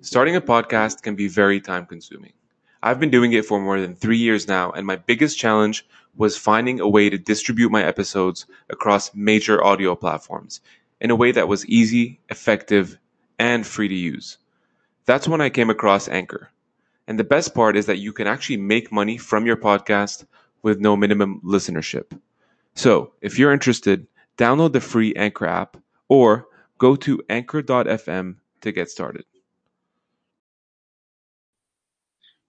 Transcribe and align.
Starting 0.00 0.36
a 0.36 0.40
podcast 0.40 1.02
can 1.02 1.16
be 1.16 1.26
very 1.26 1.60
time 1.60 1.84
consuming. 1.84 2.32
I've 2.80 3.00
been 3.00 3.10
doing 3.10 3.32
it 3.32 3.44
for 3.44 3.60
more 3.60 3.80
than 3.80 3.96
three 3.96 4.16
years 4.16 4.46
now, 4.46 4.70
and 4.70 4.86
my 4.86 4.94
biggest 4.94 5.36
challenge 5.36 5.84
was 6.14 6.38
finding 6.38 6.78
a 6.78 6.88
way 6.88 7.10
to 7.10 7.18
distribute 7.18 7.72
my 7.72 7.82
episodes 7.82 8.46
across 8.70 9.12
major 9.12 9.62
audio 9.62 9.96
platforms 9.96 10.60
in 11.00 11.10
a 11.10 11.16
way 11.16 11.32
that 11.32 11.48
was 11.48 11.66
easy, 11.66 12.20
effective, 12.28 12.96
and 13.40 13.66
free 13.66 13.88
to 13.88 13.94
use. 13.94 14.38
That's 15.04 15.26
when 15.26 15.40
I 15.40 15.50
came 15.50 15.68
across 15.68 16.06
Anchor. 16.06 16.50
And 17.08 17.18
the 17.18 17.24
best 17.24 17.52
part 17.52 17.76
is 17.76 17.86
that 17.86 17.98
you 17.98 18.12
can 18.12 18.28
actually 18.28 18.58
make 18.58 18.92
money 18.92 19.18
from 19.18 19.46
your 19.46 19.56
podcast 19.56 20.26
with 20.62 20.78
no 20.78 20.96
minimum 20.96 21.40
listenership. 21.44 22.16
So 22.76 23.14
if 23.20 23.36
you're 23.36 23.52
interested, 23.52 24.06
download 24.36 24.74
the 24.74 24.80
free 24.80 25.12
Anchor 25.16 25.46
app 25.46 25.76
or 26.08 26.46
go 26.78 26.94
to 26.94 27.20
anchor.fm 27.28 28.36
to 28.60 28.70
get 28.70 28.90
started. 28.90 29.24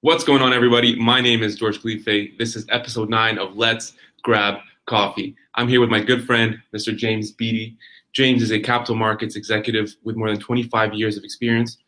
What's 0.01 0.23
going 0.23 0.41
on, 0.41 0.53
everybody? 0.53 0.95
My 0.95 1.19
name 1.19 1.43
is 1.43 1.57
George 1.57 1.81
Khalife. 1.81 2.37
This 2.37 2.55
is 2.55 2.65
episode 2.69 3.09
nine 3.09 3.37
of 3.37 3.57
Let's 3.57 3.91
Grab 4.23 4.59
Coffee. 4.85 5.35
I'm 5.55 5.67
here 5.67 5.81
with 5.81 5.89
my 5.89 5.99
good 5.99 6.25
friend, 6.25 6.57
Mr. 6.73 6.95
James 6.95 7.33
Beattie. 7.33 7.77
James 8.13 8.41
is 8.41 8.49
a 8.53 8.61
capital 8.61 8.95
markets 8.95 9.35
executive 9.35 9.93
with 10.05 10.15
more 10.15 10.29
than 10.29 10.39
25 10.39 10.93
years 10.93 11.17
of 11.17 11.25
experience, 11.25 11.79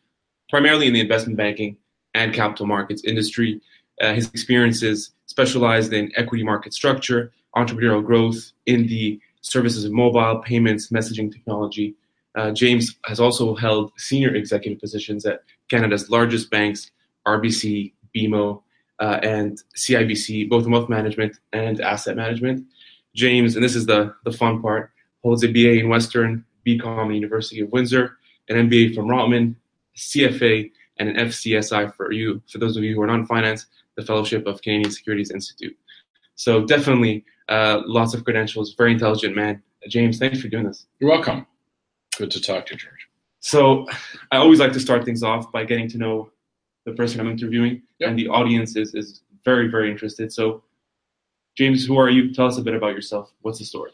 primarily 0.50 0.88
in 0.88 0.92
the 0.92 1.00
investment 1.00 1.38
banking 1.38 1.78
and 2.12 2.34
capital 2.34 2.66
markets 2.66 3.02
industry. 3.02 3.62
Uh, 4.02 4.12
his 4.12 4.28
experiences 4.28 5.12
specialized 5.24 5.94
in 5.94 6.12
equity 6.14 6.44
market 6.44 6.74
structure, 6.74 7.32
entrepreneurial 7.56 8.04
growth 8.04 8.52
in 8.66 8.86
the 8.88 9.18
services 9.40 9.86
of 9.86 9.92
mobile 9.92 10.36
payments, 10.40 10.90
messaging 10.90 11.32
technology. 11.32 11.94
Uh, 12.34 12.50
James 12.50 12.94
has 13.06 13.18
also 13.18 13.54
held 13.54 13.90
senior 13.96 14.34
executive 14.34 14.78
positions 14.78 15.24
at 15.24 15.44
Canada's 15.70 16.10
largest 16.10 16.50
banks, 16.50 16.90
RBC, 17.26 17.94
BMO, 18.14 18.62
uh, 19.00 19.18
and 19.22 19.58
CIBC, 19.76 20.48
both 20.48 20.64
in 20.64 20.70
wealth 20.70 20.88
management 20.88 21.38
and 21.52 21.80
asset 21.80 22.16
management. 22.16 22.64
James, 23.14 23.56
and 23.56 23.64
this 23.64 23.74
is 23.74 23.86
the, 23.86 24.14
the 24.24 24.32
fun 24.32 24.62
part, 24.62 24.90
holds 25.22 25.44
a 25.44 25.48
BA 25.48 25.80
in 25.80 25.88
Western, 25.88 26.44
BCom 26.66 27.14
University 27.14 27.60
of 27.60 27.70
Windsor, 27.72 28.16
an 28.48 28.68
MBA 28.68 28.94
from 28.94 29.06
Rotman, 29.06 29.54
CFA, 29.96 30.70
and 30.98 31.08
an 31.08 31.16
FCSI 31.28 31.94
for 31.94 32.12
you, 32.12 32.42
for 32.50 32.58
those 32.58 32.76
of 32.76 32.84
you 32.84 32.94
who 32.94 33.02
are 33.02 33.06
not 33.06 33.20
in 33.20 33.26
finance, 33.26 33.66
the 33.96 34.04
Fellowship 34.04 34.46
of 34.46 34.62
Canadian 34.62 34.90
Securities 34.90 35.30
Institute. 35.30 35.76
So 36.34 36.64
definitely 36.64 37.24
uh, 37.48 37.82
lots 37.86 38.14
of 38.14 38.24
credentials, 38.24 38.74
very 38.74 38.92
intelligent 38.92 39.36
man. 39.36 39.62
James, 39.88 40.18
thanks 40.18 40.40
for 40.40 40.48
doing 40.48 40.64
this. 40.64 40.86
You're 41.00 41.10
welcome. 41.10 41.46
Good 42.16 42.30
to 42.32 42.40
talk 42.40 42.66
to 42.66 42.74
you, 42.74 42.78
George. 42.78 43.08
So 43.40 43.86
I 44.30 44.36
always 44.36 44.60
like 44.60 44.72
to 44.72 44.80
start 44.80 45.04
things 45.04 45.22
off 45.22 45.50
by 45.50 45.64
getting 45.64 45.88
to 45.88 45.98
know 45.98 46.30
the 46.84 46.92
person 46.92 47.20
I'm 47.20 47.30
interviewing, 47.30 47.82
yep. 47.98 48.10
and 48.10 48.18
the 48.18 48.28
audience 48.28 48.76
is, 48.76 48.94
is 48.94 49.22
very, 49.44 49.68
very 49.68 49.90
interested. 49.90 50.32
So, 50.32 50.62
James, 51.56 51.84
who 51.84 51.98
are 51.98 52.10
you? 52.10 52.32
Tell 52.32 52.46
us 52.46 52.58
a 52.58 52.62
bit 52.62 52.74
about 52.74 52.94
yourself. 52.94 53.32
What's 53.42 53.58
the 53.58 53.64
story? 53.64 53.90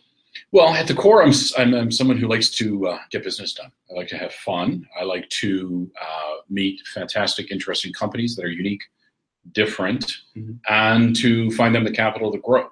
Well, 0.52 0.74
at 0.74 0.86
the 0.86 0.94
core, 0.94 1.22
I'm, 1.22 1.32
I'm, 1.58 1.74
I'm 1.74 1.90
someone 1.90 2.16
who 2.16 2.28
likes 2.28 2.50
to 2.50 2.86
uh, 2.86 2.98
get 3.10 3.24
business 3.24 3.52
done. 3.54 3.72
I 3.90 3.94
like 3.94 4.08
to 4.08 4.18
have 4.18 4.32
fun. 4.32 4.86
I 4.98 5.04
like 5.04 5.28
to 5.30 5.90
uh, 6.00 6.34
meet 6.48 6.80
fantastic, 6.94 7.50
interesting 7.50 7.92
companies 7.92 8.36
that 8.36 8.44
are 8.44 8.50
unique, 8.50 8.82
different, 9.52 10.06
mm-hmm. 10.36 10.52
and 10.68 11.16
to 11.16 11.50
find 11.52 11.74
them 11.74 11.84
the 11.84 11.90
capital 11.90 12.30
to 12.32 12.38
grow. 12.38 12.68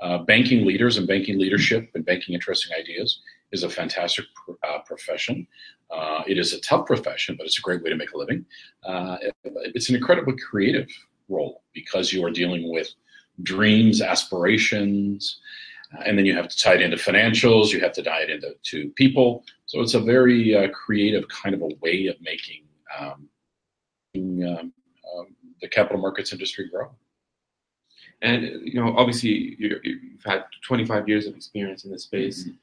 Uh, 0.00 0.18
banking 0.18 0.64
leaders 0.64 0.96
and 0.96 1.08
banking 1.08 1.38
leadership 1.38 1.90
and 1.94 2.04
banking 2.04 2.32
interesting 2.34 2.72
ideas 2.78 3.20
is 3.52 3.62
a 3.62 3.70
fantastic 3.70 4.26
uh, 4.62 4.78
profession. 4.80 5.46
Uh, 5.90 6.22
it 6.26 6.38
is 6.38 6.52
a 6.52 6.60
tough 6.60 6.86
profession, 6.86 7.34
but 7.36 7.46
it's 7.46 7.58
a 7.58 7.62
great 7.62 7.82
way 7.82 7.90
to 7.90 7.96
make 7.96 8.12
a 8.12 8.18
living. 8.18 8.44
Uh, 8.84 9.16
it, 9.22 9.34
it's 9.74 9.88
an 9.88 9.96
incredibly 9.96 10.36
creative 10.36 10.88
role 11.28 11.62
because 11.72 12.12
you 12.12 12.24
are 12.24 12.30
dealing 12.30 12.70
with 12.70 12.92
dreams, 13.42 14.02
aspirations, 14.02 15.40
and 16.04 16.18
then 16.18 16.26
you 16.26 16.36
have 16.36 16.48
to 16.48 16.56
tie 16.56 16.74
it 16.74 16.82
into 16.82 16.96
financials. 16.96 17.72
You 17.72 17.80
have 17.80 17.92
to 17.92 18.02
tie 18.02 18.22
it 18.22 18.30
into 18.30 18.54
to 18.62 18.90
people. 18.90 19.44
So 19.66 19.80
it's 19.80 19.94
a 19.94 20.00
very 20.00 20.54
uh, 20.54 20.68
creative 20.68 21.26
kind 21.28 21.54
of 21.54 21.62
a 21.62 21.70
way 21.80 22.06
of 22.08 22.16
making 22.20 22.64
um, 22.98 23.28
um, 24.16 24.72
um, 25.16 25.26
the 25.62 25.68
capital 25.68 26.00
markets 26.00 26.32
industry 26.32 26.68
grow. 26.68 26.90
And 28.20 28.42
you 28.64 28.74
know, 28.74 28.94
obviously, 28.96 29.56
you 29.58 29.80
have 30.24 30.34
had 30.34 30.44
25 30.66 31.08
years 31.08 31.26
of 31.26 31.36
experience 31.36 31.84
in 31.84 31.92
this 31.92 32.02
space. 32.02 32.44
Mm-hmm 32.44 32.56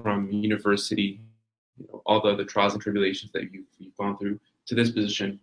from 0.00 0.30
university, 0.30 1.20
you 1.76 1.86
know, 1.88 2.02
all 2.06 2.20
the, 2.20 2.36
the 2.36 2.44
trials 2.44 2.74
and 2.74 2.82
tribulations 2.82 3.32
that 3.32 3.52
you've, 3.52 3.66
you've 3.78 3.96
gone 3.96 4.16
through 4.18 4.38
to 4.66 4.74
this 4.74 4.90
position. 4.90 5.40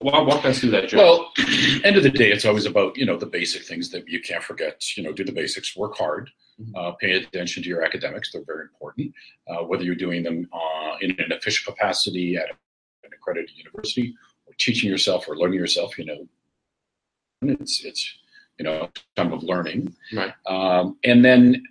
Walk, 0.00 0.26
walk 0.26 0.44
us 0.44 0.60
through 0.60 0.70
that 0.70 0.88
journey. 0.88 1.02
Well, 1.02 1.32
end 1.84 1.96
of 1.96 2.02
the 2.02 2.10
day, 2.10 2.30
it's 2.30 2.44
always 2.44 2.66
about 2.66 2.98
you 2.98 3.06
know 3.06 3.16
the 3.16 3.26
basic 3.26 3.62
things 3.62 3.90
that 3.90 4.06
you 4.06 4.20
can't 4.20 4.42
forget. 4.42 4.96
You 4.96 5.04
know, 5.04 5.12
do 5.12 5.24
the 5.24 5.32
basics, 5.32 5.74
work 5.74 5.96
hard, 5.96 6.30
mm-hmm. 6.60 6.76
uh, 6.76 6.92
pay 6.92 7.12
attention 7.12 7.62
to 7.62 7.68
your 7.68 7.82
academics; 7.82 8.30
they're 8.30 8.44
very 8.44 8.64
important. 8.64 9.14
Uh, 9.48 9.64
whether 9.64 9.84
you're 9.84 9.94
doing 9.94 10.22
them 10.22 10.48
uh, 10.52 10.96
in 11.00 11.12
an 11.18 11.32
official 11.32 11.72
capacity 11.72 12.36
at 12.36 12.50
an 13.04 13.10
accredited 13.14 13.56
university, 13.56 14.14
or 14.46 14.52
teaching 14.58 14.90
yourself, 14.90 15.26
or 15.28 15.36
learning 15.38 15.58
yourself, 15.58 15.98
you 15.98 16.04
know, 16.04 16.28
it's 17.40 17.82
it's 17.82 18.18
you 18.58 18.66
know 18.66 18.90
time 19.16 19.32
of 19.32 19.42
learning. 19.44 19.94
Right. 20.12 20.34
Um, 20.46 20.98
and 21.04 21.24
then 21.24 21.62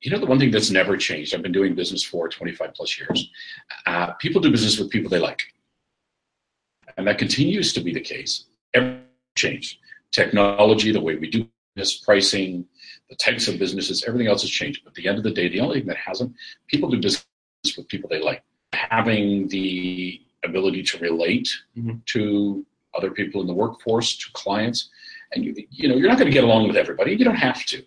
you 0.00 0.10
know 0.10 0.18
the 0.18 0.26
one 0.26 0.38
thing 0.38 0.50
that's 0.50 0.70
never 0.70 0.96
changed 0.96 1.34
i've 1.34 1.42
been 1.42 1.52
doing 1.52 1.74
business 1.74 2.02
for 2.02 2.28
25 2.28 2.74
plus 2.74 2.98
years 2.98 3.30
uh, 3.86 4.12
people 4.14 4.40
do 4.40 4.50
business 4.50 4.78
with 4.78 4.90
people 4.90 5.10
they 5.10 5.18
like. 5.18 5.42
And 6.96 7.06
that 7.06 7.18
continues 7.18 7.72
to 7.74 7.80
be 7.80 7.92
the 7.92 8.00
case 8.00 8.46
every 8.74 9.00
change 9.36 9.78
technology 10.12 10.92
the 10.92 11.00
way 11.00 11.16
we 11.16 11.30
do 11.30 11.46
business 11.74 11.98
pricing 11.98 12.66
the 13.08 13.16
types 13.16 13.48
of 13.48 13.58
businesses 13.58 14.04
everything 14.06 14.28
else 14.28 14.42
has 14.42 14.50
changed. 14.50 14.82
But 14.84 14.90
at 14.90 14.94
the 14.96 15.08
end 15.08 15.18
of 15.18 15.24
the 15.24 15.30
day 15.30 15.48
the 15.48 15.60
only 15.60 15.80
thing 15.80 15.88
that 15.88 15.96
hasn't 15.96 16.34
people 16.66 16.90
do 16.90 17.00
business 17.00 17.24
with 17.76 17.88
people 17.88 18.08
they 18.08 18.20
like. 18.20 18.42
Having 18.72 19.48
the 19.48 20.20
ability 20.44 20.82
to 20.82 20.98
relate 20.98 21.48
mm-hmm. 21.76 21.98
to 22.06 22.64
other 22.94 23.10
people 23.10 23.40
in 23.40 23.46
the 23.46 23.54
workforce 23.54 24.16
to 24.16 24.32
clients 24.32 24.90
and 25.32 25.44
you, 25.44 25.54
you 25.70 25.88
know 25.88 25.94
you're 25.94 26.08
not 26.08 26.18
going 26.18 26.30
to 26.30 26.34
get 26.34 26.44
along 26.44 26.66
with 26.66 26.76
everybody. 26.76 27.12
You 27.12 27.24
don't 27.24 27.36
have 27.36 27.64
to 27.66 27.84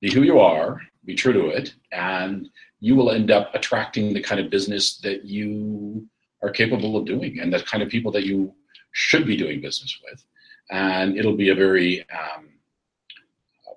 be 0.00 0.12
who 0.12 0.22
you 0.22 0.38
are, 0.40 0.80
be 1.04 1.14
true 1.14 1.32
to 1.32 1.48
it, 1.48 1.74
and 1.92 2.48
you 2.80 2.94
will 2.94 3.10
end 3.10 3.30
up 3.30 3.54
attracting 3.54 4.12
the 4.12 4.22
kind 4.22 4.40
of 4.40 4.50
business 4.50 4.98
that 4.98 5.24
you 5.24 6.06
are 6.42 6.50
capable 6.50 6.96
of 6.96 7.04
doing 7.04 7.40
and 7.40 7.52
the 7.52 7.60
kind 7.60 7.82
of 7.82 7.88
people 7.88 8.12
that 8.12 8.24
you 8.24 8.54
should 8.92 9.26
be 9.26 9.36
doing 9.36 9.60
business 9.60 9.98
with. 10.08 10.24
And 10.70 11.16
it'll 11.16 11.36
be 11.36 11.48
a 11.48 11.54
very 11.54 12.08
um, 12.10 12.48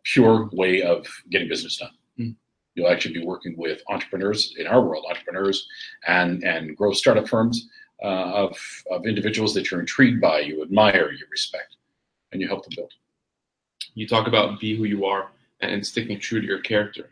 pure 0.04 0.50
way 0.52 0.84
of 0.84 1.08
getting 1.30 1.48
business 1.48 1.78
done. 1.78 1.92
Mm. 2.20 2.36
You'll 2.76 2.92
actually 2.92 3.16
be 3.16 3.26
working 3.26 3.56
with 3.58 3.82
entrepreneurs 3.90 4.56
in 4.58 4.68
our 4.68 4.82
world, 4.82 5.06
entrepreneurs 5.09 5.68
and, 6.08 6.44
and 6.44 6.78
growth 6.78 6.98
startup 6.98 7.28
firms 7.28 7.70
uh, 8.03 8.32
of, 8.46 8.84
of 8.92 9.06
individuals 9.06 9.53
that 9.53 9.70
you're 9.70 9.80
intrigued 9.80 10.22
by, 10.22 10.40
you 10.40 10.62
admire, 10.62 11.12
you 11.12 11.26
respect, 11.32 11.78
and 12.32 12.42
you 12.42 12.48
help 12.48 12.64
them 12.64 12.74
build. 12.76 12.94
You 13.94 14.08
talk 14.08 14.28
about 14.28 14.59
be 14.59 14.76
who 14.76 14.86
you 14.86 15.06
are 15.06 15.30
and 15.62 15.86
sticking 15.86 16.20
true 16.20 16.42
to 16.42 16.48
your 16.48 16.60
character. 16.60 17.10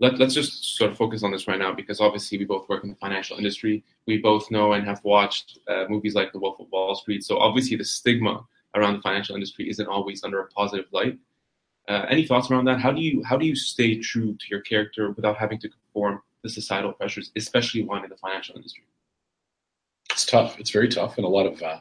Let, 0.00 0.18
let's 0.18 0.34
just 0.34 0.76
sort 0.76 0.90
of 0.90 0.96
focus 0.96 1.22
on 1.22 1.30
this 1.30 1.46
right 1.46 1.58
now 1.58 1.72
because 1.72 2.00
obviously 2.00 2.38
we 2.38 2.44
both 2.44 2.68
work 2.68 2.82
in 2.82 2.90
the 2.90 2.96
financial 2.96 3.36
industry. 3.36 3.84
We 4.06 4.18
both 4.18 4.50
know 4.50 4.72
and 4.72 4.84
have 4.86 5.02
watched 5.04 5.58
uh, 5.68 5.84
movies 5.88 6.14
like 6.14 6.32
The 6.32 6.40
Wolf 6.40 6.58
of 6.58 6.66
Wall 6.72 6.94
Street. 6.96 7.22
So 7.22 7.38
obviously 7.38 7.76
the 7.76 7.84
stigma 7.84 8.44
around 8.74 8.94
the 8.94 9.02
financial 9.02 9.34
industry 9.34 9.70
isn't 9.70 9.86
always 9.86 10.24
under 10.24 10.40
a 10.40 10.46
positive 10.48 10.86
light. 10.92 11.18
Uh, 11.88 12.06
any 12.08 12.26
thoughts 12.26 12.50
around 12.50 12.64
that? 12.64 12.80
How 12.80 12.92
do 12.92 13.00
you 13.00 13.22
how 13.24 13.36
do 13.36 13.44
you 13.44 13.56
stay 13.56 13.98
true 13.98 14.34
to 14.34 14.46
your 14.48 14.60
character 14.60 15.10
without 15.10 15.36
having 15.36 15.58
to 15.60 15.68
conform 15.68 16.22
to 16.42 16.48
societal 16.48 16.92
pressures, 16.92 17.32
especially 17.36 17.82
one 17.82 18.04
in 18.04 18.10
the 18.10 18.16
financial 18.16 18.56
industry? 18.56 18.84
It's 20.10 20.24
tough. 20.24 20.60
It's 20.60 20.70
very 20.70 20.88
tough, 20.88 21.16
and 21.16 21.24
a 21.24 21.28
lot 21.28 21.46
of 21.46 21.60
uh, 21.62 21.80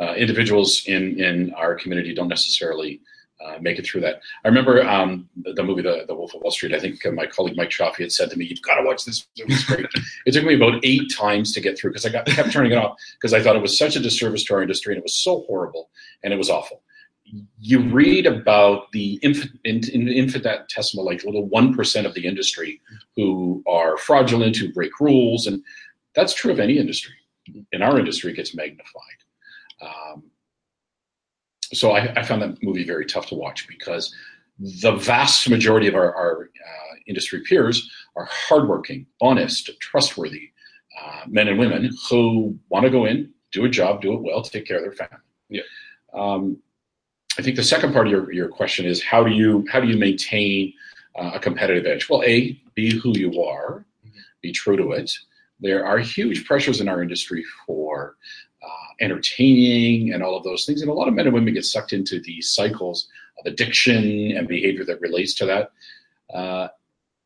uh, 0.00 0.14
individuals 0.14 0.84
in 0.86 1.18
in 1.18 1.52
our 1.54 1.74
community 1.74 2.14
don't 2.14 2.28
necessarily 2.28 3.00
uh, 3.44 3.56
make 3.60 3.78
it 3.78 3.86
through 3.86 4.02
that. 4.02 4.20
I 4.44 4.48
remember 4.48 4.86
um, 4.86 5.28
the, 5.42 5.54
the, 5.54 5.62
movie 5.62 5.82
the, 5.82 6.04
the 6.06 6.14
Wolf 6.14 6.34
of 6.34 6.42
Wall 6.42 6.50
Street. 6.50 6.74
I 6.74 6.80
think 6.80 7.04
uh, 7.06 7.10
my 7.12 7.26
colleague 7.26 7.56
Mike 7.56 7.70
Chaffee 7.70 8.02
had 8.02 8.12
said 8.12 8.30
to 8.30 8.36
me, 8.36 8.44
"You've 8.44 8.62
got 8.62 8.76
to 8.76 8.82
watch 8.84 9.04
this. 9.04 9.26
It's 9.36 9.64
great." 9.64 9.86
it 10.26 10.32
took 10.32 10.44
me 10.44 10.54
about 10.54 10.80
eight 10.82 11.10
times 11.12 11.52
to 11.52 11.60
get 11.60 11.78
through 11.78 11.90
because 11.90 12.04
I 12.06 12.10
got 12.10 12.26
kept 12.26 12.52
turning 12.52 12.72
it 12.72 12.78
off 12.78 12.98
because 13.14 13.32
I 13.32 13.42
thought 13.42 13.56
it 13.56 13.62
was 13.62 13.78
such 13.78 13.96
a 13.96 14.00
disservice 14.00 14.44
to 14.44 14.54
our 14.54 14.62
industry 14.62 14.94
and 14.94 14.98
it 14.98 15.04
was 15.04 15.16
so 15.16 15.44
horrible 15.46 15.90
and 16.22 16.32
it 16.32 16.36
was 16.36 16.50
awful. 16.50 16.82
You 17.60 17.80
read 17.80 18.26
about 18.26 18.90
the 18.92 19.20
infinitesimal, 19.22 21.04
like 21.04 21.24
little 21.24 21.46
one 21.46 21.74
percent 21.74 22.06
of 22.06 22.14
the 22.14 22.26
industry 22.26 22.80
who 23.16 23.62
are 23.66 23.96
fraudulent, 23.96 24.56
who 24.56 24.72
break 24.72 24.98
rules, 25.00 25.46
and 25.46 25.62
that's 26.14 26.34
true 26.34 26.52
of 26.52 26.60
any 26.60 26.78
industry. 26.78 27.14
In 27.72 27.82
our 27.82 27.98
industry, 27.98 28.32
it 28.32 28.36
gets 28.36 28.54
magnified. 28.54 29.02
Um, 29.80 30.29
so 31.72 31.92
I, 31.92 32.12
I, 32.14 32.22
found 32.22 32.42
that 32.42 32.62
movie 32.62 32.84
very 32.84 33.06
tough 33.06 33.26
to 33.26 33.34
watch 33.34 33.68
because 33.68 34.14
the 34.58 34.92
vast 34.92 35.48
majority 35.48 35.86
of 35.86 35.94
our, 35.94 36.14
our 36.14 36.42
uh, 36.42 36.94
industry 37.06 37.42
peers 37.48 37.90
are 38.16 38.28
hardworking, 38.30 39.06
honest, 39.20 39.70
trustworthy, 39.80 40.50
uh, 41.00 41.22
men 41.26 41.48
and 41.48 41.58
women 41.58 41.90
who 42.08 42.58
want 42.68 42.84
to 42.84 42.90
go 42.90 43.06
in, 43.06 43.32
do 43.52 43.64
a 43.64 43.68
job, 43.68 44.02
do 44.02 44.12
it 44.12 44.22
well, 44.22 44.42
take 44.42 44.66
care 44.66 44.78
of 44.78 44.82
their 44.82 44.92
family. 44.92 45.22
Yeah. 45.48 45.62
Um, 46.12 46.58
I 47.38 47.42
think 47.42 47.56
the 47.56 47.64
second 47.64 47.92
part 47.92 48.06
of 48.06 48.12
your, 48.12 48.32
your 48.32 48.48
question 48.48 48.86
is 48.86 49.02
how 49.02 49.24
do 49.24 49.30
you 49.30 49.64
how 49.70 49.80
do 49.80 49.88
you 49.88 49.96
maintain 49.96 50.72
uh, 51.18 51.32
a 51.34 51.40
competitive 51.40 51.86
edge? 51.86 52.08
Well, 52.08 52.22
a 52.24 52.60
be 52.74 52.94
who 52.94 53.16
you 53.16 53.42
are, 53.42 53.86
be 54.42 54.52
true 54.52 54.76
to 54.76 54.92
it. 54.92 55.12
There 55.60 55.86
are 55.86 55.98
huge 55.98 56.44
pressures 56.44 56.80
in 56.80 56.88
our 56.88 57.02
industry 57.02 57.44
for 57.66 58.16
uh, 58.62 58.92
entertaining 59.00 60.12
and 60.12 60.22
all 60.22 60.36
of 60.36 60.44
those 60.44 60.64
things, 60.64 60.82
and 60.82 60.90
a 60.90 60.94
lot 60.94 61.08
of 61.08 61.14
men 61.14 61.26
and 61.26 61.34
women 61.34 61.54
get 61.54 61.64
sucked 61.64 61.92
into 61.92 62.20
these 62.20 62.50
cycles 62.50 63.08
of 63.38 63.46
addiction 63.46 64.36
and 64.36 64.48
behavior 64.48 64.84
that 64.84 65.00
relates 65.00 65.34
to 65.34 65.46
that. 65.46 65.72
Uh, 66.32 66.68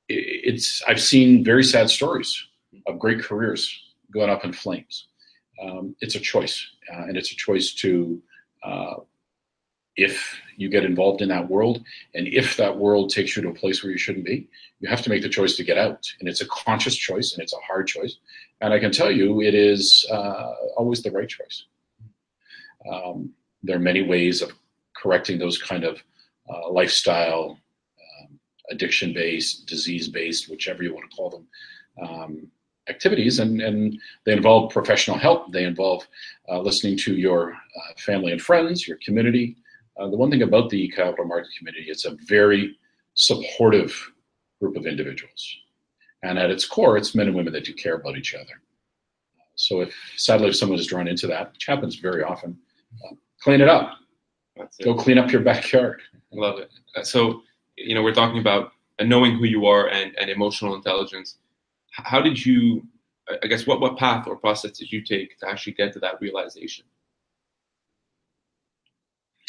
it's 0.09 0.83
I've 0.87 1.01
seen 1.01 1.45
very 1.45 1.65
sad 1.65 1.91
stories 1.91 2.47
of 2.87 2.99
great 2.99 3.23
careers 3.23 3.83
going 4.13 4.31
up 4.31 4.45
in 4.45 4.53
flames. 4.53 5.09
Um, 5.63 5.97
it's 6.01 6.15
a 6.15 6.21
choice, 6.21 6.67
uh, 6.93 7.05
and 7.05 7.17
it's 7.17 7.33
a 7.33 7.37
choice 7.37 7.73
to 7.75 8.21
uh, 8.63 8.95
if 9.96 10.37
you 10.56 10.69
get 10.69 10.85
involved 10.85 11.23
in 11.23 11.29
that 11.29 11.49
world, 11.49 11.82
and 12.14 12.26
if 12.29 12.56
that 12.56 12.76
world 12.76 13.11
takes 13.11 13.37
you 13.37 13.43
to 13.43 13.49
a 13.49 13.55
place 13.55 13.82
where 13.82 13.93
you 13.93 13.99
shouldn't 13.99 14.25
be, 14.25 14.49
you 14.81 14.88
have 14.88 15.02
to 15.02 15.11
make 15.11 15.23
the 15.23 15.29
choice 15.29 15.56
to 15.56 15.64
get 15.64 15.79
out. 15.79 16.06
And 16.20 16.29
it's 16.29 16.41
a 16.41 16.46
conscious 16.49 16.96
choice, 16.96 17.32
and 17.32 17.43
it's 17.43 17.52
a 17.52 17.67
hard 17.67 17.87
choice. 17.87 18.17
And 18.61 18.73
I 18.73 18.79
can 18.79 18.93
tell 18.93 19.11
you, 19.11 19.41
it 19.41 19.55
is 19.55 20.06
uh, 20.11 20.52
always 20.76 21.02
the 21.02 21.11
right 21.11 21.29
choice. 21.29 21.64
Um, 22.91 23.31
there 23.62 23.76
are 23.76 23.81
many 23.81 24.02
ways 24.02 24.43
of 24.43 24.52
correcting 24.96 25.38
those 25.38 25.61
kind 25.61 25.85
of 25.85 26.02
uh, 26.49 26.70
lifestyle 26.70 27.58
addiction 28.70 29.12
based, 29.12 29.67
disease 29.67 30.08
based, 30.08 30.50
whichever 30.50 30.82
you 30.82 30.94
want 30.94 31.08
to 31.11 31.17
call 31.17 31.31
them, 31.31 31.46
um, 32.02 32.46
activities. 32.88 33.38
And, 33.38 33.61
and 33.61 33.99
they 34.25 34.32
involve 34.32 34.73
professional 34.73 35.19
help, 35.19 35.52
they 35.52 35.64
involve 35.64 36.06
uh, 36.49 36.61
listening 36.61 36.96
to 36.99 37.14
your 37.14 37.52
uh, 37.52 37.93
family 37.96 38.32
and 38.32 38.41
friends, 38.41 38.87
your 38.87 38.99
community. 39.05 39.56
Uh, 39.99 40.08
the 40.08 40.17
one 40.17 40.31
thing 40.31 40.43
about 40.43 40.70
the 40.70 40.88
capital 40.88 41.25
market 41.25 41.50
community, 41.56 41.87
it's 41.88 42.05
a 42.05 42.17
very 42.26 42.76
supportive 43.14 44.12
group 44.61 44.76
of 44.76 44.87
individuals. 44.87 45.56
And 46.23 46.38
at 46.38 46.50
its 46.50 46.67
core, 46.67 46.96
it's 46.96 47.14
men 47.14 47.26
and 47.29 47.37
women 47.37 47.52
that 47.52 47.64
do 47.64 47.75
care 47.75 47.94
about 47.96 48.17
each 48.17 48.35
other. 48.35 48.61
So 49.56 49.82
if 49.82 49.94
sadly 50.17 50.49
if 50.49 50.56
someone 50.56 50.79
is 50.79 50.87
drawn 50.87 51.06
into 51.06 51.26
that, 51.29 51.52
which 51.52 51.67
happens 51.67 51.96
very 51.96 52.25
often, 52.25 52.58
uh, 53.05 53.14
clean 53.41 53.61
it 53.61 53.69
up. 53.69 53.93
Go 54.82 54.94
clean 54.94 55.19
up 55.19 55.31
your 55.31 55.43
backyard. 55.43 56.00
I 56.14 56.37
love 56.37 56.58
it. 56.58 56.70
Uh, 56.96 57.02
so 57.02 57.43
you 57.76 57.94
know, 57.94 58.02
we're 58.02 58.14
talking 58.14 58.38
about 58.38 58.73
knowing 59.00 59.37
who 59.37 59.44
you 59.44 59.67
are 59.67 59.88
and, 59.88 60.17
and 60.19 60.31
emotional 60.31 60.75
intelligence. 60.75 61.38
How 61.91 62.20
did 62.20 62.44
you, 62.44 62.87
I 63.43 63.46
guess, 63.46 63.67
what, 63.67 63.81
what 63.81 63.96
path 63.96 64.26
or 64.26 64.37
process 64.37 64.73
did 64.73 64.93
you 64.93 65.02
take 65.02 65.38
to 65.38 65.49
actually 65.49 65.73
get 65.75 65.93
to 65.94 66.00
that 66.00 66.20
realization? 66.20 66.85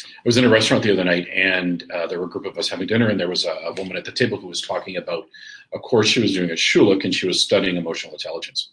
I 0.02 0.22
was 0.24 0.36
in 0.36 0.44
a 0.44 0.48
restaurant 0.48 0.82
the 0.82 0.92
other 0.92 1.04
night, 1.04 1.26
and 1.28 1.84
uh, 1.92 2.06
there 2.06 2.18
were 2.18 2.26
a 2.26 2.30
group 2.30 2.44
of 2.44 2.58
us 2.58 2.68
having 2.68 2.86
dinner, 2.86 3.08
and 3.08 3.18
there 3.18 3.28
was 3.28 3.44
a, 3.44 3.52
a, 3.52 3.72
woman 3.72 3.96
at 3.96 4.04
the 4.04 4.12
table 4.12 4.38
who 4.38 4.46
was 4.46 4.60
talking 4.60 4.96
about 4.96 5.26
a 5.72 5.78
course 5.78 6.06
she 6.08 6.20
was 6.20 6.34
doing 6.34 6.50
at 6.50 6.58
Schulich, 6.58 7.04
and 7.04 7.14
she 7.14 7.26
was 7.26 7.40
studying 7.40 7.76
emotional 7.76 8.12
intelligence. 8.12 8.68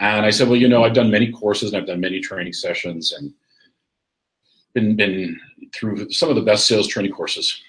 And 0.00 0.26
I 0.26 0.30
said, 0.30 0.48
well, 0.48 0.58
you 0.58 0.68
know, 0.68 0.84
I've 0.84 0.94
done 0.94 1.10
many 1.10 1.30
courses, 1.30 1.72
and 1.72 1.80
I've 1.80 1.86
done 1.86 2.00
many 2.00 2.20
training 2.20 2.52
sessions, 2.52 3.12
and 3.12 3.32
been 4.74 4.96
been 4.96 5.40
through 5.72 6.10
some 6.10 6.28
of 6.28 6.36
the 6.36 6.42
best 6.42 6.66
sales 6.66 6.88
training 6.88 7.12
courses 7.12 7.62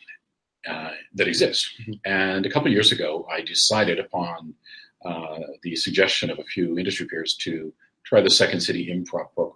uh, 0.68 0.92
that 1.16 1.28
exist. 1.28 1.70
Mm-hmm. 1.82 1.94
And 2.06 2.46
a 2.46 2.50
couple 2.50 2.72
years 2.72 2.92
ago, 2.92 3.28
I 3.32 3.42
decided 3.42 4.00
upon 4.00 4.54
uh, 5.06 5.40
the 5.64 5.76
suggestion 5.76 6.30
of 6.30 6.40
a 6.40 6.44
few 6.44 6.78
industry 6.78 7.08
peers 7.08 7.36
to 7.36 7.74
try 8.04 8.22
the 8.22 8.30
Second 8.30 8.62
City 8.62 8.88
Improv 8.88 9.34
program. 9.34 9.49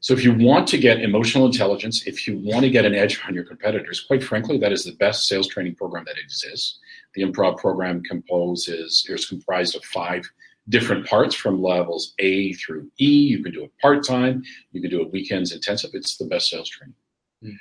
So 0.00 0.12
if 0.14 0.22
you 0.22 0.34
want 0.34 0.68
to 0.68 0.78
get 0.78 1.00
emotional 1.00 1.46
intelligence, 1.46 2.06
if 2.06 2.28
you 2.28 2.38
want 2.38 2.62
to 2.62 2.70
get 2.70 2.84
an 2.84 2.94
edge 2.94 3.20
on 3.26 3.34
your 3.34 3.44
competitors, 3.44 4.04
quite 4.06 4.22
frankly, 4.22 4.58
that 4.58 4.72
is 4.72 4.84
the 4.84 4.92
best 4.92 5.26
sales 5.26 5.48
training 5.48 5.74
program 5.74 6.04
that 6.06 6.18
exists. 6.18 6.78
The 7.14 7.22
improv 7.22 7.58
program 7.58 8.02
composes 8.02 9.06
is 9.08 9.26
comprised 9.26 9.74
of 9.74 9.84
five 9.84 10.30
different 10.68 11.06
parts 11.06 11.34
from 11.34 11.62
levels 11.62 12.14
A 12.18 12.52
through 12.54 12.90
E. 13.00 13.06
You 13.06 13.42
can 13.42 13.52
do 13.52 13.64
it 13.64 13.72
part 13.80 14.04
time, 14.04 14.42
you 14.72 14.80
can 14.80 14.90
do 14.90 15.00
it 15.00 15.12
weekends 15.12 15.52
intensive. 15.52 15.90
It's 15.94 16.16
the 16.16 16.26
best 16.26 16.50
sales 16.50 16.68
training. 16.68 16.94
Mm. 17.42 17.56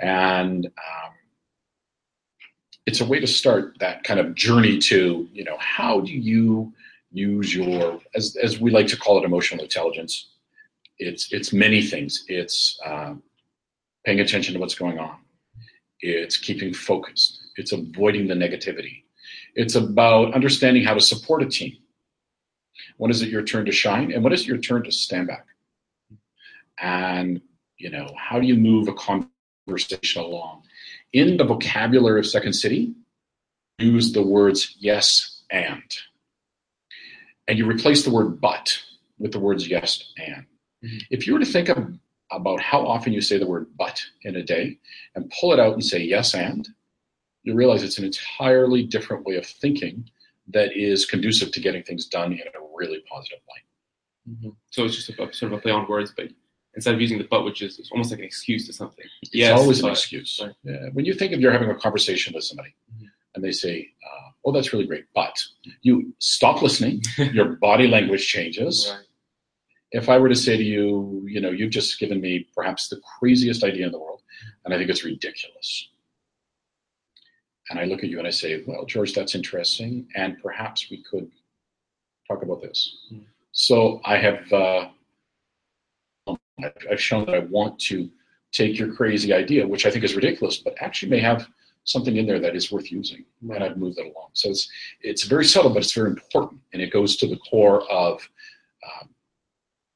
And 0.00 0.66
um, 0.66 1.12
it's 2.86 3.00
a 3.00 3.04
way 3.04 3.20
to 3.20 3.26
start 3.26 3.76
that 3.80 4.04
kind 4.04 4.20
of 4.20 4.34
journey 4.34 4.78
to, 4.78 5.28
you 5.32 5.44
know, 5.44 5.56
how 5.58 6.00
do 6.00 6.12
you 6.12 6.72
use 7.12 7.54
your, 7.54 8.00
as, 8.14 8.36
as 8.36 8.60
we 8.60 8.70
like 8.70 8.86
to 8.88 8.96
call 8.96 9.18
it, 9.18 9.24
emotional 9.24 9.64
intelligence? 9.64 10.30
It's, 10.98 11.32
it's 11.32 11.52
many 11.52 11.82
things. 11.82 12.24
It's 12.28 12.78
um, 12.84 13.22
paying 14.04 14.20
attention 14.20 14.54
to 14.54 14.60
what's 14.60 14.74
going 14.74 14.98
on. 14.98 15.18
It's 16.00 16.36
keeping 16.36 16.72
focused. 16.72 17.40
It's 17.56 17.72
avoiding 17.72 18.28
the 18.28 18.34
negativity. 18.34 19.04
It's 19.54 19.74
about 19.74 20.34
understanding 20.34 20.84
how 20.84 20.94
to 20.94 21.00
support 21.00 21.42
a 21.42 21.46
team. 21.46 21.76
When 22.98 23.10
is 23.10 23.22
it 23.22 23.28
your 23.28 23.42
turn 23.42 23.64
to 23.66 23.72
shine? 23.72 24.12
And 24.12 24.22
when 24.22 24.32
is 24.32 24.42
it 24.42 24.46
your 24.46 24.58
turn 24.58 24.84
to 24.84 24.92
stand 24.92 25.28
back? 25.28 25.46
And 26.78 27.40
you 27.78 27.90
know, 27.90 28.10
how 28.16 28.40
do 28.40 28.46
you 28.46 28.56
move 28.56 28.88
a 28.88 28.94
conversation 28.94 30.22
along? 30.22 30.62
In 31.12 31.36
the 31.36 31.44
vocabulary 31.44 32.20
of 32.20 32.26
Second 32.26 32.54
City, 32.54 32.94
use 33.78 34.12
the 34.12 34.22
words 34.22 34.76
yes 34.78 35.42
and. 35.50 35.82
And 37.48 37.58
you 37.58 37.66
replace 37.66 38.04
the 38.04 38.10
word 38.10 38.40
but 38.40 38.78
with 39.18 39.32
the 39.32 39.38
words 39.38 39.68
yes 39.68 40.12
and. 40.18 40.46
Mm-hmm. 40.86 40.98
If 41.10 41.26
you 41.26 41.34
were 41.34 41.40
to 41.40 41.46
think 41.46 41.68
of, 41.68 41.92
about 42.32 42.60
how 42.60 42.84
often 42.84 43.12
you 43.12 43.20
say 43.20 43.38
the 43.38 43.46
word 43.46 43.68
but 43.78 44.02
in 44.22 44.34
a 44.34 44.42
day 44.42 44.76
and 45.14 45.32
pull 45.38 45.52
it 45.52 45.60
out 45.60 45.74
and 45.74 45.84
say 45.84 46.00
yes 46.00 46.34
and, 46.34 46.68
you 47.44 47.54
realize 47.54 47.84
it's 47.84 47.98
an 47.98 48.04
entirely 48.04 48.82
different 48.82 49.24
way 49.24 49.36
of 49.36 49.46
thinking 49.46 50.10
that 50.48 50.76
is 50.76 51.06
conducive 51.06 51.52
to 51.52 51.60
getting 51.60 51.82
things 51.82 52.06
done 52.06 52.32
in 52.32 52.40
a 52.40 52.66
really 52.74 53.02
positive 53.08 53.38
light. 53.48 54.34
Mm-hmm. 54.34 54.50
So 54.70 54.84
it's 54.84 54.96
just 54.96 55.08
a, 55.10 55.14
sort 55.32 55.52
of 55.52 55.58
a 55.58 55.62
play 55.62 55.70
on 55.70 55.86
words, 55.88 56.12
but 56.16 56.28
instead 56.74 56.94
of 56.94 57.00
using 57.00 57.18
the 57.18 57.24
but, 57.24 57.44
which 57.44 57.62
is 57.62 57.88
almost 57.92 58.10
like 58.10 58.18
an 58.18 58.24
excuse 58.24 58.66
to 58.66 58.72
something. 58.72 59.04
It's 59.22 59.32
yes, 59.32 59.58
always 59.58 59.80
but, 59.80 59.88
an 59.88 59.92
excuse. 59.92 60.40
Right. 60.42 60.54
Yeah. 60.64 60.88
When 60.92 61.04
you 61.04 61.14
think 61.14 61.32
of 61.32 61.40
you're 61.40 61.52
having 61.52 61.70
a 61.70 61.74
conversation 61.74 62.34
with 62.34 62.44
somebody 62.44 62.74
mm-hmm. 62.92 63.06
and 63.34 63.44
they 63.44 63.52
say, 63.52 63.88
uh, 64.04 64.30
"Oh, 64.44 64.52
that's 64.52 64.72
really 64.72 64.86
great," 64.86 65.06
but 65.14 65.40
you 65.82 66.12
stop 66.18 66.62
listening. 66.62 67.02
your 67.16 67.56
body 67.56 67.86
language 67.86 68.26
changes. 68.26 68.92
Right. 68.92 69.05
If 69.92 70.08
I 70.08 70.18
were 70.18 70.28
to 70.28 70.34
say 70.34 70.56
to 70.56 70.62
you, 70.62 71.22
you 71.26 71.40
know, 71.40 71.50
you've 71.50 71.70
just 71.70 71.98
given 71.98 72.20
me 72.20 72.46
perhaps 72.54 72.88
the 72.88 73.00
craziest 73.18 73.62
idea 73.62 73.86
in 73.86 73.92
the 73.92 73.98
world, 73.98 74.22
and 74.64 74.74
I 74.74 74.78
think 74.78 74.90
it's 74.90 75.04
ridiculous. 75.04 75.88
And 77.70 77.78
I 77.78 77.84
look 77.84 78.04
at 78.04 78.10
you 78.10 78.18
and 78.18 78.26
I 78.26 78.30
say, 78.30 78.62
well, 78.66 78.84
George, 78.84 79.12
that's 79.14 79.34
interesting, 79.34 80.08
and 80.14 80.40
perhaps 80.42 80.90
we 80.90 81.02
could 81.02 81.30
talk 82.28 82.42
about 82.42 82.62
this. 82.62 82.96
Mm-hmm. 83.12 83.24
So 83.52 84.00
I 84.04 84.18
have 84.18 84.52
uh, 84.52 84.88
I've 86.90 87.00
shown 87.00 87.26
that 87.26 87.34
I 87.34 87.40
want 87.40 87.78
to 87.80 88.10
take 88.52 88.78
your 88.78 88.94
crazy 88.94 89.32
idea, 89.32 89.66
which 89.66 89.86
I 89.86 89.90
think 89.90 90.04
is 90.04 90.14
ridiculous, 90.14 90.58
but 90.58 90.74
actually 90.80 91.10
may 91.10 91.20
have 91.20 91.46
something 91.84 92.16
in 92.16 92.26
there 92.26 92.40
that 92.40 92.56
is 92.56 92.72
worth 92.72 92.90
using, 92.90 93.24
and 93.50 93.62
I've 93.62 93.76
moved 93.76 93.98
it 93.98 94.06
along. 94.06 94.30
So 94.32 94.50
it's 94.50 94.68
it's 95.02 95.24
very 95.24 95.44
subtle, 95.44 95.72
but 95.72 95.82
it's 95.82 95.92
very 95.92 96.10
important, 96.10 96.60
and 96.72 96.82
it 96.82 96.92
goes 96.92 97.16
to 97.16 97.26
the 97.26 97.36
core 97.50 97.82
of 97.90 98.28
um, 98.84 99.08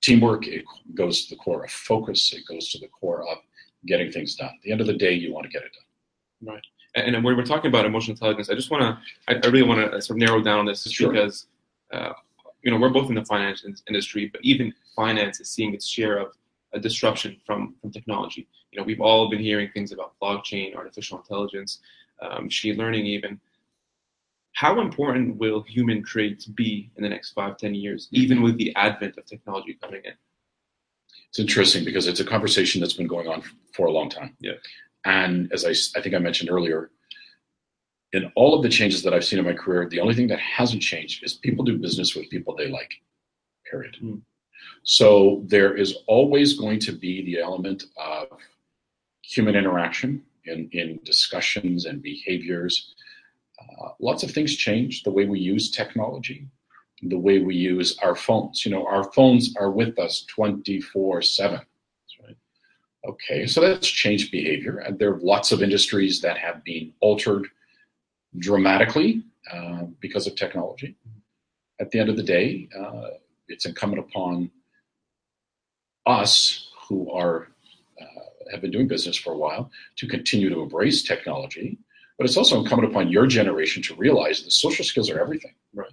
teamwork. 0.00 0.46
It 0.46 0.64
goes 0.94 1.24
to 1.24 1.34
the 1.34 1.38
core 1.40 1.64
of 1.64 1.70
focus. 1.70 2.32
It 2.32 2.46
goes 2.46 2.70
to 2.70 2.78
the 2.78 2.88
core 2.88 3.28
of 3.28 3.38
getting 3.86 4.10
things 4.10 4.34
done. 4.34 4.48
At 4.48 4.62
the 4.62 4.72
end 4.72 4.80
of 4.80 4.86
the 4.86 4.94
day, 4.94 5.12
you 5.12 5.32
want 5.32 5.44
to 5.44 5.50
get 5.50 5.62
it 5.62 5.72
done. 5.72 6.54
Right. 6.54 6.64
And, 6.94 7.14
and 7.14 7.24
when 7.24 7.36
we're 7.36 7.44
talking 7.44 7.68
about 7.68 7.86
emotional 7.86 8.14
intelligence, 8.14 8.50
I 8.50 8.54
just 8.54 8.70
want 8.70 8.82
to, 8.82 8.98
I, 9.28 9.40
I, 9.42 9.50
really 9.50 9.66
want 9.66 9.80
to 9.92 10.02
sort 10.02 10.16
of 10.16 10.26
narrow 10.26 10.42
down 10.42 10.58
on 10.58 10.66
this, 10.66 10.84
just 10.84 10.96
sure. 10.96 11.12
because, 11.12 11.46
uh, 11.92 12.12
you 12.62 12.70
know, 12.70 12.78
we're 12.78 12.90
both 12.90 13.08
in 13.08 13.14
the 13.14 13.24
finance 13.24 13.64
industry, 13.88 14.28
but 14.32 14.40
even 14.42 14.72
finance 14.96 15.40
is 15.40 15.50
seeing 15.50 15.72
its 15.72 15.86
share 15.86 16.18
of 16.18 16.32
a 16.72 16.78
disruption 16.78 17.36
from 17.46 17.74
from 17.80 17.90
technology. 17.90 18.46
You 18.70 18.78
know, 18.78 18.84
we've 18.84 19.00
all 19.00 19.28
been 19.28 19.40
hearing 19.40 19.70
things 19.72 19.92
about 19.92 20.14
blockchain, 20.22 20.76
artificial 20.76 21.18
intelligence, 21.18 21.80
um, 22.20 22.44
machine 22.44 22.76
learning, 22.76 23.06
even. 23.06 23.40
How 24.52 24.80
important 24.80 25.36
will 25.36 25.62
human 25.62 26.02
traits 26.02 26.44
be 26.46 26.90
in 26.96 27.02
the 27.02 27.08
next 27.08 27.32
five, 27.32 27.56
ten 27.56 27.74
years, 27.74 28.08
even 28.10 28.42
with 28.42 28.56
the 28.58 28.74
advent 28.76 29.16
of 29.16 29.24
technology 29.26 29.78
coming 29.80 30.02
in? 30.04 30.12
It's 31.28 31.38
interesting 31.38 31.84
because 31.84 32.06
it's 32.08 32.20
a 32.20 32.24
conversation 32.24 32.80
that's 32.80 32.94
been 32.94 33.06
going 33.06 33.28
on 33.28 33.42
for 33.72 33.86
a 33.86 33.92
long 33.92 34.10
time. 34.10 34.36
Yeah. 34.40 34.54
And 35.04 35.50
as 35.52 35.64
I, 35.64 35.70
I 35.98 36.02
think 36.02 36.14
I 36.14 36.18
mentioned 36.18 36.50
earlier, 36.50 36.90
in 38.12 38.30
all 38.34 38.54
of 38.56 38.62
the 38.62 38.68
changes 38.68 39.02
that 39.04 39.14
I've 39.14 39.24
seen 39.24 39.38
in 39.38 39.44
my 39.44 39.52
career, 39.52 39.88
the 39.88 40.00
only 40.00 40.14
thing 40.14 40.26
that 40.28 40.40
hasn't 40.40 40.82
changed 40.82 41.24
is 41.24 41.34
people 41.34 41.64
do 41.64 41.78
business 41.78 42.16
with 42.16 42.28
people 42.28 42.56
they 42.56 42.68
like. 42.68 42.92
Period. 43.70 43.96
Mm. 44.02 44.20
So 44.82 45.42
there 45.46 45.76
is 45.76 45.98
always 46.06 46.58
going 46.58 46.80
to 46.80 46.92
be 46.92 47.24
the 47.24 47.40
element 47.40 47.84
of 47.96 48.26
human 49.22 49.54
interaction 49.54 50.22
in, 50.44 50.68
in 50.72 50.98
discussions 51.04 51.84
and 51.84 52.02
behaviors. 52.02 52.94
Uh, 53.60 53.90
lots 54.00 54.22
of 54.22 54.30
things 54.30 54.56
change 54.56 55.02
the 55.02 55.10
way 55.10 55.26
we 55.26 55.38
use 55.38 55.70
technology. 55.70 56.48
the 57.02 57.18
way 57.18 57.38
we 57.38 57.56
use 57.56 57.96
our 58.02 58.14
phones. 58.14 58.66
You 58.66 58.72
know, 58.72 58.86
our 58.86 59.04
phones 59.12 59.54
are 59.56 59.70
with 59.70 59.98
us 59.98 60.24
24 60.26 61.22
7. 61.22 61.60
Right. 62.22 62.36
Okay, 63.08 63.46
so 63.46 63.60
that's 63.62 63.88
changed 63.88 64.30
behavior. 64.30 64.78
And 64.78 64.98
there 64.98 65.14
are 65.14 65.20
lots 65.20 65.50
of 65.50 65.62
industries 65.62 66.20
that 66.20 66.36
have 66.36 66.62
been 66.62 66.92
altered 67.00 67.46
dramatically 68.38 69.24
uh, 69.50 69.84
because 70.00 70.26
of 70.26 70.36
technology. 70.36 70.96
At 71.80 71.90
the 71.90 71.98
end 71.98 72.10
of 72.10 72.16
the 72.16 72.22
day, 72.22 72.68
uh, 72.78 73.08
it's 73.48 73.64
incumbent 73.64 74.00
upon 74.00 74.50
us 76.06 76.68
who 76.88 77.10
are 77.10 77.48
uh, 78.00 78.50
have 78.50 78.60
been 78.60 78.70
doing 78.70 78.88
business 78.88 79.16
for 79.16 79.32
a 79.32 79.38
while 79.38 79.70
to 79.96 80.06
continue 80.06 80.48
to 80.50 80.60
embrace 80.60 81.02
technology, 81.02 81.78
but 82.20 82.26
it's 82.26 82.36
also 82.36 82.60
incumbent 82.60 82.92
upon 82.92 83.08
your 83.08 83.26
generation 83.26 83.82
to 83.82 83.94
realize 83.94 84.42
that 84.42 84.50
social 84.50 84.84
skills 84.84 85.08
are 85.08 85.18
everything. 85.18 85.54
Right. 85.72 85.88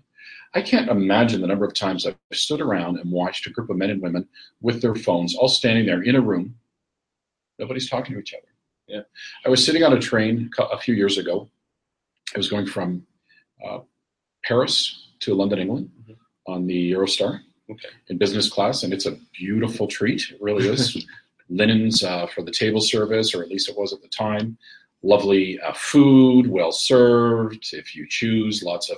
I 0.54 0.62
can't 0.62 0.90
imagine 0.90 1.40
the 1.40 1.48
number 1.48 1.64
of 1.64 1.74
times 1.74 2.06
I've 2.06 2.18
stood 2.34 2.60
around 2.60 2.98
and 3.00 3.10
watched 3.10 3.48
a 3.48 3.50
group 3.50 3.70
of 3.70 3.78
men 3.78 3.92
and 3.92 4.02
women 4.02 4.28
with 4.60 4.82
their 4.82 4.94
phones 4.94 5.38
all 5.38 5.48
standing 5.48 5.86
there 5.86 6.02
in 6.02 6.18
a 6.18 6.22
room. 6.22 6.56
Nobody's 7.60 7.90
talking 7.90 8.14
to 8.14 8.20
each 8.20 8.34
other. 8.34 8.44
Yeah. 8.90 9.02
I 9.46 9.50
was 9.50 9.66
sitting 9.66 9.84
on 9.84 9.94
a 9.94 10.00
train 10.02 10.50
a 10.60 10.78
few 10.78 10.96
years 10.96 11.18
ago. 11.18 11.50
I 12.36 12.38
was 12.38 12.50
going 12.50 12.66
from 12.66 13.08
uh, 13.66 13.80
Paris 14.44 15.12
to 15.22 15.34
London, 15.34 15.60
England 15.60 15.90
Mhm. 16.10 16.18
on 16.46 16.68
the 16.68 16.92
Eurostar 16.92 17.40
Okay. 17.70 17.88
in 18.10 18.18
business 18.18 18.50
class, 18.50 18.84
and 18.84 18.92
it's 18.92 19.06
a 19.06 19.18
beautiful 19.32 19.88
treat. 19.88 20.30
It 20.30 20.42
really 20.42 20.68
is. 20.68 21.06
Linens 21.50 22.04
uh, 22.04 22.28
for 22.28 22.42
the 22.42 22.52
table 22.52 22.82
service, 22.82 23.34
or 23.34 23.42
at 23.42 23.48
least 23.48 23.70
it 23.70 23.78
was 23.78 23.94
at 23.94 24.02
the 24.02 24.10
time. 24.10 24.58
Lovely 25.04 25.60
uh, 25.60 25.74
food, 25.74 26.48
well 26.48 26.72
served. 26.72 27.70
If 27.74 27.96
you 27.96 28.08
choose, 28.10 28.64
lots 28.64 28.90
of 28.90 28.98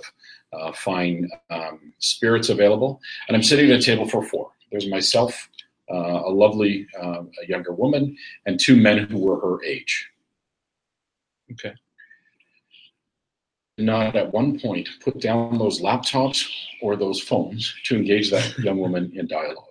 uh, 0.53 0.71
fine 0.71 1.29
um, 1.49 1.93
spirits 1.99 2.49
available. 2.49 3.01
And 3.27 3.35
I'm 3.35 3.43
sitting 3.43 3.69
at 3.71 3.79
a 3.79 3.83
table 3.83 4.07
for 4.07 4.23
four. 4.23 4.51
There's 4.71 4.89
myself, 4.89 5.49
uh, 5.91 6.21
a 6.25 6.31
lovely 6.31 6.87
uh, 7.01 7.23
a 7.43 7.47
younger 7.47 7.73
woman, 7.73 8.15
and 8.45 8.59
two 8.59 8.75
men 8.75 9.05
who 9.05 9.19
were 9.19 9.39
her 9.39 9.63
age. 9.63 10.09
Okay. 11.51 11.73
Not 13.77 14.15
at 14.15 14.33
one 14.33 14.59
point 14.59 14.89
put 15.03 15.19
down 15.19 15.57
those 15.57 15.81
laptops 15.81 16.45
or 16.81 16.95
those 16.95 17.21
phones 17.21 17.73
to 17.85 17.95
engage 17.95 18.29
that 18.31 18.57
young 18.59 18.77
woman 18.77 19.11
in 19.15 19.25
dialogue. 19.27 19.68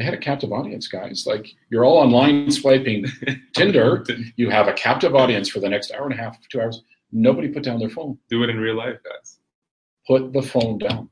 They 0.00 0.06
had 0.06 0.14
a 0.14 0.18
captive 0.18 0.50
audience, 0.50 0.88
guys. 0.88 1.26
Like 1.26 1.54
you're 1.68 1.84
all 1.84 1.98
online 1.98 2.50
swiping 2.50 3.04
Tinder. 3.54 4.02
You 4.36 4.48
have 4.48 4.66
a 4.66 4.72
captive 4.72 5.14
audience 5.14 5.50
for 5.50 5.60
the 5.60 5.68
next 5.68 5.92
hour 5.92 6.04
and 6.04 6.14
a 6.14 6.16
half, 6.16 6.38
two 6.48 6.58
hours. 6.58 6.82
Nobody 7.12 7.48
put 7.48 7.64
down 7.64 7.78
their 7.78 7.90
phone. 7.90 8.16
Do 8.30 8.42
it 8.42 8.48
in 8.48 8.56
real 8.56 8.76
life, 8.76 8.96
guys. 9.04 9.40
Put 10.06 10.32
the 10.32 10.40
phone 10.40 10.78
down. 10.78 11.10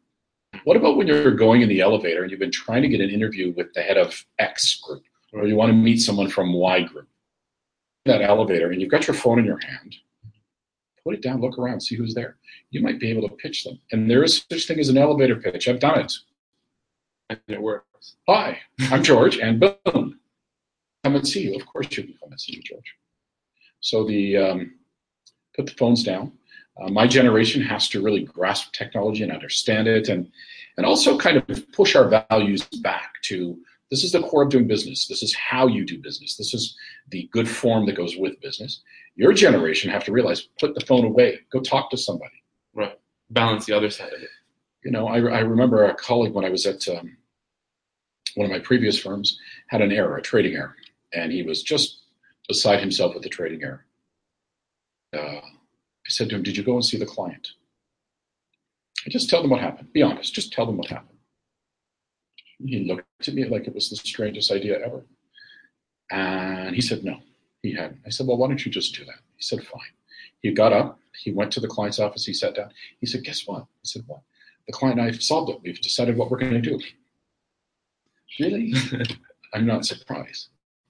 What 0.64 0.78
about 0.78 0.96
when 0.96 1.06
you're 1.06 1.32
going 1.32 1.60
in 1.60 1.68
the 1.68 1.82
elevator 1.82 2.22
and 2.22 2.30
you've 2.30 2.40
been 2.40 2.50
trying 2.50 2.80
to 2.80 2.88
get 2.88 3.02
an 3.02 3.10
interview 3.10 3.52
with 3.54 3.74
the 3.74 3.82
head 3.82 3.98
of 3.98 4.24
X 4.38 4.80
group, 4.80 5.02
or 5.34 5.46
you 5.46 5.54
want 5.54 5.68
to 5.68 5.76
meet 5.76 5.98
someone 5.98 6.30
from 6.30 6.54
Y 6.54 6.80
group? 6.80 7.08
That 8.06 8.22
elevator, 8.22 8.70
and 8.70 8.80
you've 8.80 8.90
got 8.90 9.06
your 9.06 9.14
phone 9.14 9.38
in 9.38 9.44
your 9.44 9.60
hand. 9.60 9.96
Put 11.04 11.14
it 11.14 11.20
down, 11.20 11.42
look 11.42 11.58
around, 11.58 11.82
see 11.82 11.94
who's 11.94 12.14
there. 12.14 12.38
You 12.70 12.80
might 12.80 12.98
be 12.98 13.10
able 13.10 13.28
to 13.28 13.34
pitch 13.34 13.64
them. 13.64 13.78
And 13.92 14.10
there 14.10 14.24
is 14.24 14.46
such 14.50 14.66
thing 14.66 14.80
as 14.80 14.88
an 14.88 14.96
elevator 14.96 15.36
pitch. 15.36 15.68
I've 15.68 15.78
done 15.78 16.00
it. 16.00 16.12
And 17.28 17.40
it 17.48 17.60
works. 17.60 17.87
Hi, 18.28 18.58
I'm 18.90 19.02
George, 19.02 19.38
and 19.38 19.60
boom, 19.60 20.20
come 21.04 21.16
and 21.16 21.26
see 21.26 21.42
you. 21.42 21.56
Of 21.56 21.66
course, 21.66 21.88
you 21.90 22.04
can 22.04 22.14
come 22.20 22.30
and 22.30 22.40
see 22.40 22.56
you, 22.56 22.62
George. 22.62 22.94
So 23.80 24.06
the 24.06 24.36
um, 24.36 24.74
put 25.56 25.66
the 25.66 25.72
phones 25.72 26.04
down. 26.04 26.32
Uh, 26.80 26.90
my 26.90 27.06
generation 27.06 27.60
has 27.62 27.88
to 27.88 28.02
really 28.02 28.22
grasp 28.22 28.72
technology 28.72 29.22
and 29.22 29.32
understand 29.32 29.88
it, 29.88 30.08
and 30.08 30.30
and 30.76 30.86
also 30.86 31.18
kind 31.18 31.36
of 31.36 31.72
push 31.72 31.96
our 31.96 32.08
values 32.08 32.64
back 32.82 33.12
to 33.22 33.58
this 33.90 34.04
is 34.04 34.12
the 34.12 34.22
core 34.22 34.42
of 34.42 34.50
doing 34.50 34.68
business. 34.68 35.06
This 35.06 35.22
is 35.22 35.34
how 35.34 35.66
you 35.66 35.84
do 35.84 36.00
business. 36.00 36.36
This 36.36 36.52
is 36.52 36.76
the 37.08 37.28
good 37.32 37.48
form 37.48 37.86
that 37.86 37.96
goes 37.96 38.16
with 38.16 38.40
business. 38.40 38.82
Your 39.16 39.32
generation 39.32 39.90
have 39.90 40.04
to 40.04 40.12
realize 40.12 40.48
put 40.60 40.74
the 40.74 40.84
phone 40.84 41.04
away. 41.04 41.40
Go 41.50 41.60
talk 41.60 41.90
to 41.90 41.96
somebody. 41.96 42.42
Right. 42.74 42.98
Balance 43.30 43.66
the 43.66 43.72
other 43.76 43.90
side 43.90 44.12
of 44.12 44.22
it. 44.22 44.28
You 44.84 44.90
know, 44.90 45.08
I, 45.08 45.16
I 45.16 45.40
remember 45.40 45.84
a 45.84 45.94
colleague 45.94 46.34
when 46.34 46.44
I 46.44 46.50
was 46.50 46.66
at 46.66 46.86
um, 46.88 47.16
one 48.34 48.46
of 48.46 48.50
my 48.52 48.58
previous 48.58 48.98
firms 48.98 49.38
had 49.68 49.80
an 49.80 49.92
error, 49.92 50.16
a 50.16 50.22
trading 50.22 50.54
error, 50.54 50.76
and 51.12 51.32
he 51.32 51.42
was 51.42 51.62
just 51.62 52.00
beside 52.48 52.80
himself 52.80 53.14
with 53.14 53.22
the 53.22 53.28
trading 53.28 53.62
error. 53.62 53.84
Uh, 55.12 55.40
I 55.40 56.08
said 56.08 56.28
to 56.30 56.36
him, 56.36 56.42
"Did 56.42 56.56
you 56.56 56.62
go 56.62 56.74
and 56.74 56.84
see 56.84 56.98
the 56.98 57.06
client?" 57.06 57.52
I 59.06 59.10
just 59.10 59.30
tell 59.30 59.42
them 59.42 59.50
what 59.50 59.60
happened. 59.60 59.92
Be 59.92 60.02
honest. 60.02 60.34
Just 60.34 60.52
tell 60.52 60.66
them 60.66 60.76
what 60.76 60.88
happened. 60.88 61.18
He 62.58 62.80
looked 62.80 63.28
at 63.28 63.34
me 63.34 63.44
like 63.44 63.66
it 63.66 63.74
was 63.74 63.88
the 63.88 63.96
strangest 63.96 64.50
idea 64.50 64.84
ever, 64.84 65.06
and 66.10 66.74
he 66.74 66.80
said, 66.80 67.04
"No, 67.04 67.20
he 67.62 67.72
hadn't." 67.72 68.00
I 68.04 68.10
said, 68.10 68.26
"Well, 68.26 68.36
why 68.36 68.48
don't 68.48 68.64
you 68.64 68.72
just 68.72 68.94
do 68.94 69.04
that?" 69.04 69.20
He 69.36 69.42
said, 69.42 69.62
"Fine." 69.62 69.94
He 70.40 70.50
got 70.52 70.72
up. 70.72 71.00
He 71.16 71.30
went 71.32 71.52
to 71.52 71.60
the 71.60 71.68
client's 71.68 71.98
office. 71.98 72.24
He 72.26 72.32
sat 72.32 72.54
down. 72.56 72.72
He 73.00 73.06
said, 73.06 73.24
"Guess 73.24 73.46
what?" 73.46 73.62
I 73.62 73.84
said, 73.84 74.02
"What?" 74.06 74.22
The 74.66 74.72
client 74.72 74.98
and 74.98 75.08
I 75.08 75.12
have 75.12 75.22
solved 75.22 75.50
it. 75.50 75.60
We've 75.62 75.80
decided 75.80 76.16
what 76.16 76.30
we're 76.30 76.38
going 76.38 76.60
to 76.60 76.60
do. 76.60 76.80
Really? 78.40 78.72
I'm 79.54 79.66
not 79.66 79.84
surprised. 79.86 80.48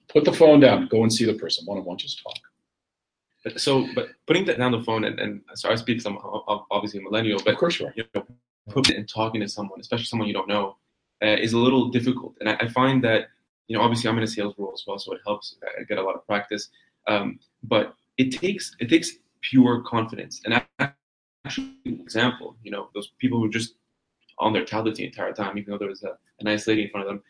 Put 0.09 0.25
the 0.25 0.33
phone 0.33 0.59
down. 0.59 0.87
Go 0.87 1.03
and 1.03 1.13
see 1.13 1.25
the 1.25 1.33
person. 1.33 1.65
One 1.65 1.77
on 1.77 1.85
one. 1.85 1.97
Just 1.97 2.21
talk. 2.23 2.33
But- 3.43 3.59
So, 3.61 3.87
but 3.95 4.09
putting 4.27 4.45
that 4.45 4.57
down 4.57 4.71
the 4.73 4.81
phone, 4.81 5.03
and, 5.05 5.19
and 5.19 5.41
so 5.55 5.69
I 5.69 5.75
speak 5.75 6.01
someone, 6.01 6.23
ob- 6.25 6.65
obviously 6.71 6.99
a 6.99 7.03
millennial, 7.03 7.39
but 7.43 7.53
of 7.53 7.59
course 7.59 7.79
you 7.79 7.85
are. 7.87 7.93
you 7.95 8.03
know, 8.13 8.25
putting 8.69 8.97
and 8.97 9.07
talking 9.07 9.39
to 9.41 9.47
someone, 9.47 9.79
especially 9.79 10.05
someone 10.05 10.27
you 10.27 10.33
don't 10.33 10.47
know, 10.49 10.75
uh, 11.23 11.37
is 11.45 11.53
a 11.53 11.57
little 11.57 11.89
difficult. 11.89 12.35
And 12.39 12.49
I, 12.49 12.57
I 12.59 12.67
find 12.67 13.03
that, 13.03 13.29
you 13.67 13.77
know, 13.77 13.83
obviously 13.83 14.09
I'm 14.09 14.17
in 14.17 14.23
a 14.23 14.27
sales 14.27 14.55
role 14.57 14.71
as 14.73 14.83
well, 14.85 14.99
so 14.99 15.13
it 15.13 15.21
helps. 15.25 15.55
I 15.79 15.83
get 15.83 15.97
a 15.97 16.03
lot 16.03 16.15
of 16.15 16.25
practice. 16.27 16.69
Um, 17.07 17.39
but 17.63 17.93
it 18.17 18.31
takes 18.31 18.75
it 18.79 18.89
takes 18.89 19.11
pure 19.41 19.81
confidence. 19.83 20.41
And 20.43 20.53
I- 20.79 20.91
actually, 21.45 21.71
example, 21.85 22.57
you 22.63 22.71
know, 22.71 22.89
those 22.93 23.07
people 23.19 23.39
who 23.39 23.49
just 23.49 23.75
on 24.39 24.53
their 24.53 24.65
tablets 24.65 24.97
the 24.97 25.05
entire 25.05 25.33
time, 25.33 25.57
even 25.57 25.71
though 25.71 25.77
there 25.77 25.89
was 25.89 26.03
a, 26.03 26.17
a 26.39 26.43
nice 26.43 26.67
lady 26.67 26.83
in 26.83 26.89
front 26.89 27.07
of 27.07 27.13
them. 27.13 27.23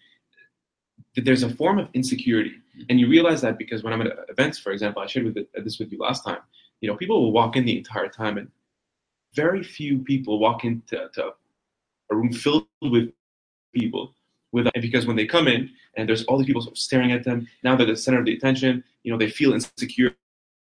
There's 1.15 1.43
a 1.43 1.49
form 1.49 1.79
of 1.79 1.87
insecurity, 1.93 2.53
and 2.89 2.99
you 2.99 3.07
realize 3.09 3.41
that 3.41 3.57
because 3.57 3.83
when 3.83 3.93
I'm 3.93 4.01
at 4.01 4.13
events, 4.29 4.59
for 4.59 4.71
example, 4.71 5.01
I 5.01 5.07
shared 5.07 5.25
with 5.25 5.35
the, 5.35 5.47
this 5.63 5.79
with 5.79 5.91
you 5.91 5.97
last 5.97 6.23
time. 6.23 6.39
You 6.81 6.89
know, 6.89 6.95
people 6.95 7.21
will 7.21 7.31
walk 7.31 7.55
in 7.55 7.65
the 7.65 7.77
entire 7.77 8.07
time, 8.07 8.37
and 8.37 8.49
very 9.33 9.63
few 9.63 9.99
people 9.99 10.39
walk 10.39 10.63
into 10.65 11.09
to 11.13 11.31
a 12.11 12.15
room 12.15 12.31
filled 12.31 12.67
with 12.81 13.11
people 13.73 14.13
with 14.51 14.67
because 14.81 15.05
when 15.05 15.15
they 15.15 15.25
come 15.25 15.47
in 15.47 15.69
and 15.95 16.09
there's 16.09 16.23
all 16.25 16.37
these 16.37 16.47
people 16.47 16.61
sort 16.61 16.73
of 16.73 16.77
staring 16.77 17.11
at 17.11 17.23
them 17.23 17.47
now 17.63 17.75
they're 17.75 17.85
the 17.85 17.95
center 17.95 18.19
of 18.19 18.25
the 18.25 18.33
attention 18.33 18.83
you 19.03 19.11
know 19.11 19.17
they 19.17 19.29
feel 19.29 19.53
insecure 19.53 20.15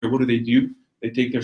what 0.03 0.19
do 0.19 0.27
they 0.27 0.39
do 0.39 0.71
they 1.03 1.11
take 1.11 1.33
their 1.33 1.43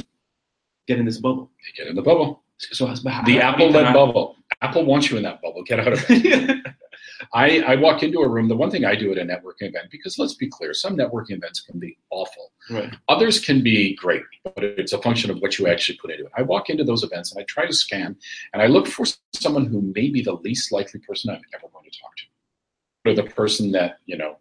get 0.86 0.98
in 0.98 1.04
this 1.04 1.18
bubble 1.18 1.50
They 1.64 1.82
Get 1.82 1.90
in 1.90 1.96
the 1.96 2.02
bubble. 2.02 2.42
so 2.58 2.86
The 3.26 3.40
apple 3.40 3.70
led 3.70 3.92
bubble. 3.92 4.36
Apple 4.62 4.84
wants 4.84 5.10
you 5.10 5.16
in 5.16 5.22
that 5.22 5.40
bubble. 5.40 5.62
Get 5.62 5.80
out 5.80 5.92
of 5.92 6.04
it. 6.08 6.66
I, 7.32 7.60
I 7.60 7.76
walk 7.76 8.02
into 8.02 8.20
a 8.20 8.28
room. 8.28 8.48
The 8.48 8.56
one 8.56 8.70
thing 8.70 8.84
I 8.84 8.94
do 8.94 9.12
at 9.12 9.18
a 9.18 9.22
networking 9.22 9.68
event, 9.68 9.90
because 9.90 10.18
let's 10.18 10.34
be 10.34 10.48
clear, 10.48 10.74
some 10.74 10.96
networking 10.96 11.32
events 11.32 11.60
can 11.60 11.78
be 11.78 11.96
awful. 12.10 12.52
right 12.70 12.94
Others 13.08 13.40
can 13.40 13.62
be 13.62 13.94
great, 13.96 14.22
but 14.44 14.62
it's 14.62 14.92
a 14.92 15.02
function 15.02 15.30
of 15.30 15.38
what 15.38 15.58
you 15.58 15.66
actually 15.66 15.98
put 15.98 16.10
into 16.10 16.24
it. 16.24 16.32
I 16.36 16.42
walk 16.42 16.70
into 16.70 16.84
those 16.84 17.02
events 17.02 17.32
and 17.32 17.40
I 17.40 17.44
try 17.44 17.66
to 17.66 17.72
scan 17.72 18.16
and 18.52 18.62
I 18.62 18.66
look 18.66 18.86
for 18.86 19.04
someone 19.34 19.66
who 19.66 19.80
may 19.82 20.08
be 20.08 20.22
the 20.22 20.34
least 20.34 20.72
likely 20.72 21.00
person 21.00 21.30
I'm 21.30 21.42
ever 21.54 21.68
going 21.72 21.90
to 21.90 21.98
talk 21.98 22.16
to. 22.16 23.10
Or 23.10 23.14
the 23.14 23.30
person 23.34 23.72
that, 23.72 23.98
you 24.06 24.16
know, 24.16 24.36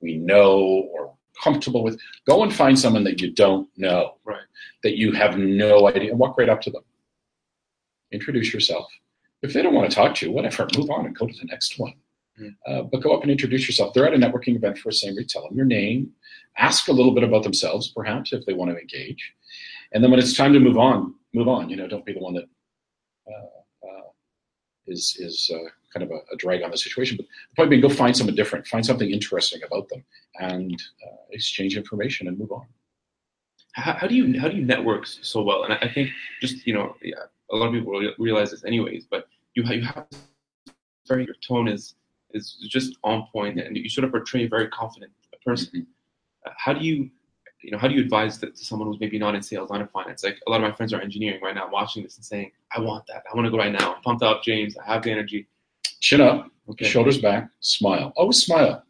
we 0.00 0.16
know 0.16 0.88
or 0.92 1.14
comfortable 1.42 1.82
with. 1.82 1.98
Go 2.26 2.42
and 2.42 2.54
find 2.54 2.78
someone 2.78 3.04
that 3.04 3.20
you 3.20 3.32
don't 3.32 3.68
know. 3.76 4.16
Right. 4.24 4.38
That 4.82 4.96
you 4.96 5.12
have 5.12 5.38
no 5.38 5.88
idea 5.88 6.10
and 6.10 6.18
walk 6.18 6.38
right 6.38 6.48
up 6.48 6.60
to 6.62 6.70
them. 6.70 6.82
Introduce 8.12 8.52
yourself. 8.52 8.86
If 9.42 9.52
they 9.52 9.62
don't 9.62 9.74
want 9.74 9.90
to 9.90 9.94
talk 9.94 10.14
to 10.16 10.26
you, 10.26 10.32
whatever, 10.32 10.66
move 10.76 10.90
on 10.90 11.06
and 11.06 11.16
go 11.16 11.26
to 11.26 11.32
the 11.32 11.46
next 11.46 11.78
one. 11.78 11.94
Mm. 12.40 12.54
Uh, 12.66 12.82
but 12.82 13.02
go 13.02 13.14
up 13.14 13.22
and 13.22 13.30
introduce 13.30 13.66
yourself. 13.66 13.94
They're 13.94 14.06
at 14.06 14.14
a 14.14 14.16
networking 14.16 14.56
event 14.56 14.78
for 14.78 14.90
a 14.90 14.92
same 14.92 15.16
read. 15.16 15.28
Tell 15.28 15.42
them 15.42 15.56
your 15.56 15.66
name. 15.66 16.10
Ask 16.58 16.88
a 16.88 16.92
little 16.92 17.14
bit 17.14 17.24
about 17.24 17.42
themselves, 17.42 17.88
perhaps, 17.88 18.32
if 18.32 18.44
they 18.46 18.52
want 18.52 18.70
to 18.70 18.78
engage. 18.78 19.32
And 19.92 20.02
then 20.02 20.10
when 20.10 20.20
it's 20.20 20.36
time 20.36 20.52
to 20.52 20.60
move 20.60 20.78
on, 20.78 21.14
move 21.32 21.48
on. 21.48 21.70
You 21.70 21.76
know, 21.76 21.88
don't 21.88 22.04
be 22.04 22.12
the 22.12 22.20
one 22.20 22.34
that 22.34 22.48
uh, 23.26 23.86
uh, 23.86 24.08
is 24.86 25.16
is 25.18 25.50
uh, 25.54 25.68
kind 25.92 26.04
of 26.04 26.10
a, 26.10 26.20
a 26.32 26.36
drag 26.36 26.62
on 26.62 26.70
the 26.70 26.76
situation. 26.76 27.16
But 27.16 27.26
the 27.50 27.56
point 27.56 27.70
being, 27.70 27.82
go 27.82 27.88
find 27.88 28.16
someone 28.16 28.36
different. 28.36 28.66
Find 28.66 28.84
something 28.84 29.10
interesting 29.10 29.62
about 29.64 29.88
them, 29.88 30.04
and 30.36 30.80
uh, 31.06 31.16
exchange 31.30 31.76
information 31.76 32.28
and 32.28 32.38
move 32.38 32.52
on. 32.52 32.66
how, 33.72 33.92
how 33.94 34.06
do 34.06 34.14
you 34.14 34.40
how 34.40 34.48
do 34.48 34.56
you 34.56 34.64
network 34.64 35.06
so 35.06 35.42
well 35.42 35.64
and 35.64 35.72
I, 35.74 35.78
I 35.82 35.92
think 35.92 36.10
just 36.40 36.66
you 36.66 36.74
know 36.74 36.96
yeah, 37.02 37.14
a 37.52 37.56
lot 37.56 37.66
of 37.68 37.72
people 37.74 37.92
rea- 37.98 38.14
realize 38.18 38.50
this 38.50 38.64
anyways 38.64 39.06
but 39.10 39.26
you 39.54 39.62
ha- 39.64 39.72
you 39.72 39.82
have 39.82 40.06
very 41.08 41.24
your 41.24 41.34
tone 41.46 41.66
is 41.68 41.94
is 42.32 42.56
just 42.68 42.96
on 43.02 43.26
point 43.32 43.58
and 43.58 43.76
you 43.76 43.88
sort 43.88 44.04
of 44.04 44.10
portray 44.12 44.44
a 44.44 44.48
very 44.48 44.68
confident 44.68 45.12
person 45.44 45.86
Uh, 46.46 46.50
how 46.64 46.72
do 46.72 46.80
you 46.88 47.10
you 47.62 47.70
know, 47.70 47.76
how 47.82 47.88
do 47.88 47.94
you 47.94 48.00
advise 48.00 48.38
that 48.40 48.56
to 48.56 48.64
someone 48.64 48.88
who's 48.88 48.98
maybe 49.00 49.18
not 49.18 49.34
in 49.34 49.42
sales, 49.42 49.68
not 49.68 49.82
in 49.82 49.88
finance? 49.88 50.24
Like 50.24 50.38
a 50.46 50.50
lot 50.50 50.62
of 50.62 50.66
my 50.68 50.72
friends 50.74 50.94
are 50.94 51.00
engineering 51.02 51.42
right 51.42 51.54
now, 51.54 51.68
watching 51.70 52.02
this 52.02 52.16
and 52.16 52.24
saying, 52.24 52.52
"I 52.74 52.80
want 52.80 53.04
that. 53.08 53.22
I 53.30 53.36
want 53.36 53.44
to 53.44 53.50
go 53.50 53.58
right 53.58 53.70
now. 53.80 53.86
I'm 53.96 54.00
pumped 54.00 54.22
up, 54.22 54.42
James. 54.42 54.78
I 54.78 54.84
have 54.90 55.02
the 55.02 55.10
energy." 55.10 55.46
Chin 56.00 56.22
up, 56.22 56.38
Okay. 56.70 56.86
shoulders 56.86 57.18
back, 57.20 57.50
smile. 57.60 58.14
Always 58.16 58.38
smile. 58.46 58.82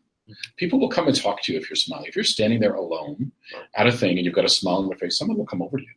People 0.57 0.79
will 0.79 0.88
come 0.97 1.09
and 1.09 1.17
talk 1.21 1.43
to 1.43 1.52
you 1.52 1.59
if 1.59 1.69
you're 1.69 1.75
smiling. 1.87 2.07
If 2.07 2.14
you're 2.14 2.23
standing 2.37 2.61
there 2.61 2.75
alone 2.75 3.33
at 3.75 3.88
a 3.88 3.93
thing 4.00 4.17
and 4.19 4.25
you've 4.25 4.37
got 4.40 4.45
a 4.45 4.55
smile 4.61 4.76
on 4.83 4.88
your 4.88 4.99
face, 4.99 5.19
someone 5.19 5.37
will 5.37 5.47
come 5.52 5.62
over 5.62 5.76
to 5.76 5.83
you. 5.83 5.97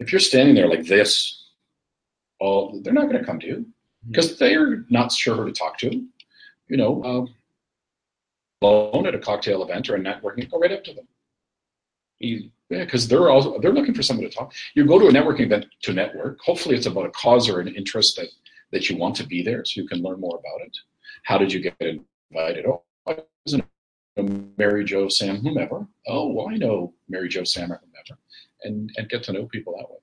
If 0.00 0.12
you're 0.12 0.20
standing 0.20 0.54
there 0.54 0.68
like 0.68 0.84
this, 0.84 1.43
oh, 2.40 2.80
they're 2.80 2.92
not 2.92 3.08
going 3.08 3.18
to 3.18 3.24
come 3.24 3.40
to 3.40 3.46
you 3.46 3.66
because 4.08 4.38
they're 4.38 4.84
not 4.90 5.12
sure 5.12 5.36
who 5.36 5.46
to 5.46 5.52
talk 5.52 5.78
to. 5.78 6.04
You 6.68 6.76
know, 6.76 7.04
um, 7.04 7.34
alone 8.62 9.06
at 9.06 9.14
a 9.14 9.18
cocktail 9.18 9.62
event 9.62 9.88
or 9.88 9.96
a 9.96 10.00
networking, 10.00 10.50
go 10.50 10.58
right 10.58 10.72
up 10.72 10.84
to 10.84 10.94
them. 10.94 11.06
Easy. 12.20 12.50
Yeah, 12.70 12.84
because 12.84 13.06
they're 13.06 13.28
all 13.28 13.60
they're 13.60 13.72
looking 13.72 13.94
for 13.94 14.02
someone 14.02 14.28
to 14.28 14.34
talk. 14.34 14.54
You 14.74 14.86
go 14.86 14.98
to 14.98 15.08
a 15.08 15.12
networking 15.12 15.40
event 15.40 15.66
to 15.82 15.92
network. 15.92 16.40
Hopefully, 16.40 16.74
it's 16.74 16.86
about 16.86 17.06
a 17.06 17.10
cause 17.10 17.48
or 17.48 17.60
an 17.60 17.68
interest 17.68 18.16
that 18.16 18.28
that 18.72 18.88
you 18.88 18.96
want 18.96 19.14
to 19.16 19.26
be 19.26 19.42
there, 19.42 19.64
so 19.64 19.80
you 19.80 19.86
can 19.86 20.02
learn 20.02 20.20
more 20.20 20.38
about 20.38 20.66
it. 20.66 20.76
How 21.24 21.36
did 21.36 21.52
you 21.52 21.60
get 21.60 21.76
invited? 22.30 22.64
Oh, 22.66 22.82
I 23.06 23.18
was 23.44 23.60
in 24.16 24.52
Mary 24.56 24.84
Jo, 24.84 25.08
Sam, 25.08 25.36
whomever. 25.36 25.86
Oh, 26.06 26.32
well, 26.32 26.48
I 26.48 26.56
know 26.56 26.94
Mary 27.08 27.28
Jo, 27.28 27.44
Sam, 27.44 27.70
or 27.70 27.80
whomever, 27.84 28.18
and 28.62 28.90
and 28.96 29.08
get 29.10 29.22
to 29.24 29.32
know 29.32 29.44
people 29.46 29.74
that 29.76 29.90
way. 29.90 29.98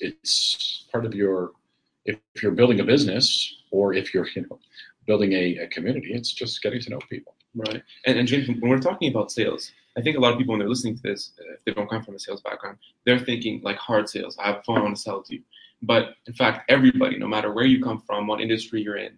It's 0.00 0.86
part 0.90 1.04
of 1.04 1.14
your 1.14 1.52
if, 2.04 2.18
you're 2.42 2.52
building 2.52 2.80
a 2.80 2.84
business 2.84 3.56
or 3.70 3.94
if 3.94 4.12
you're 4.12 4.26
you 4.34 4.42
know 4.42 4.58
building 5.06 5.32
a, 5.32 5.58
a 5.58 5.66
community, 5.68 6.12
it's 6.12 6.32
just 6.32 6.62
getting 6.62 6.80
to 6.80 6.90
know 6.90 6.98
people. 7.10 7.34
Right. 7.54 7.82
And, 8.06 8.18
and 8.18 8.60
when 8.60 8.70
we're 8.70 8.78
talking 8.78 9.10
about 9.10 9.30
sales, 9.30 9.70
I 9.96 10.02
think 10.02 10.16
a 10.16 10.20
lot 10.20 10.32
of 10.32 10.38
people 10.38 10.52
when 10.52 10.58
they're 10.58 10.68
listening 10.68 10.96
to 10.96 11.02
this, 11.02 11.32
uh, 11.38 11.54
if 11.54 11.64
they 11.64 11.72
don't 11.72 11.88
come 11.88 12.02
from 12.02 12.16
a 12.16 12.18
sales 12.18 12.40
background, 12.40 12.78
they're 13.06 13.18
thinking 13.18 13.60
like 13.62 13.76
hard 13.76 14.08
sales. 14.08 14.36
I 14.38 14.48
have 14.48 14.56
a 14.56 14.62
phone, 14.62 14.78
I 14.78 14.82
want 14.82 14.96
to 14.96 15.02
sell 15.02 15.22
to 15.22 15.34
you. 15.34 15.42
But 15.82 16.14
in 16.26 16.32
fact, 16.32 16.68
everybody, 16.70 17.18
no 17.18 17.28
matter 17.28 17.52
where 17.52 17.66
you 17.66 17.82
come 17.82 18.00
from, 18.00 18.26
what 18.26 18.40
industry 18.40 18.82
you're 18.82 18.96
in, 18.96 19.12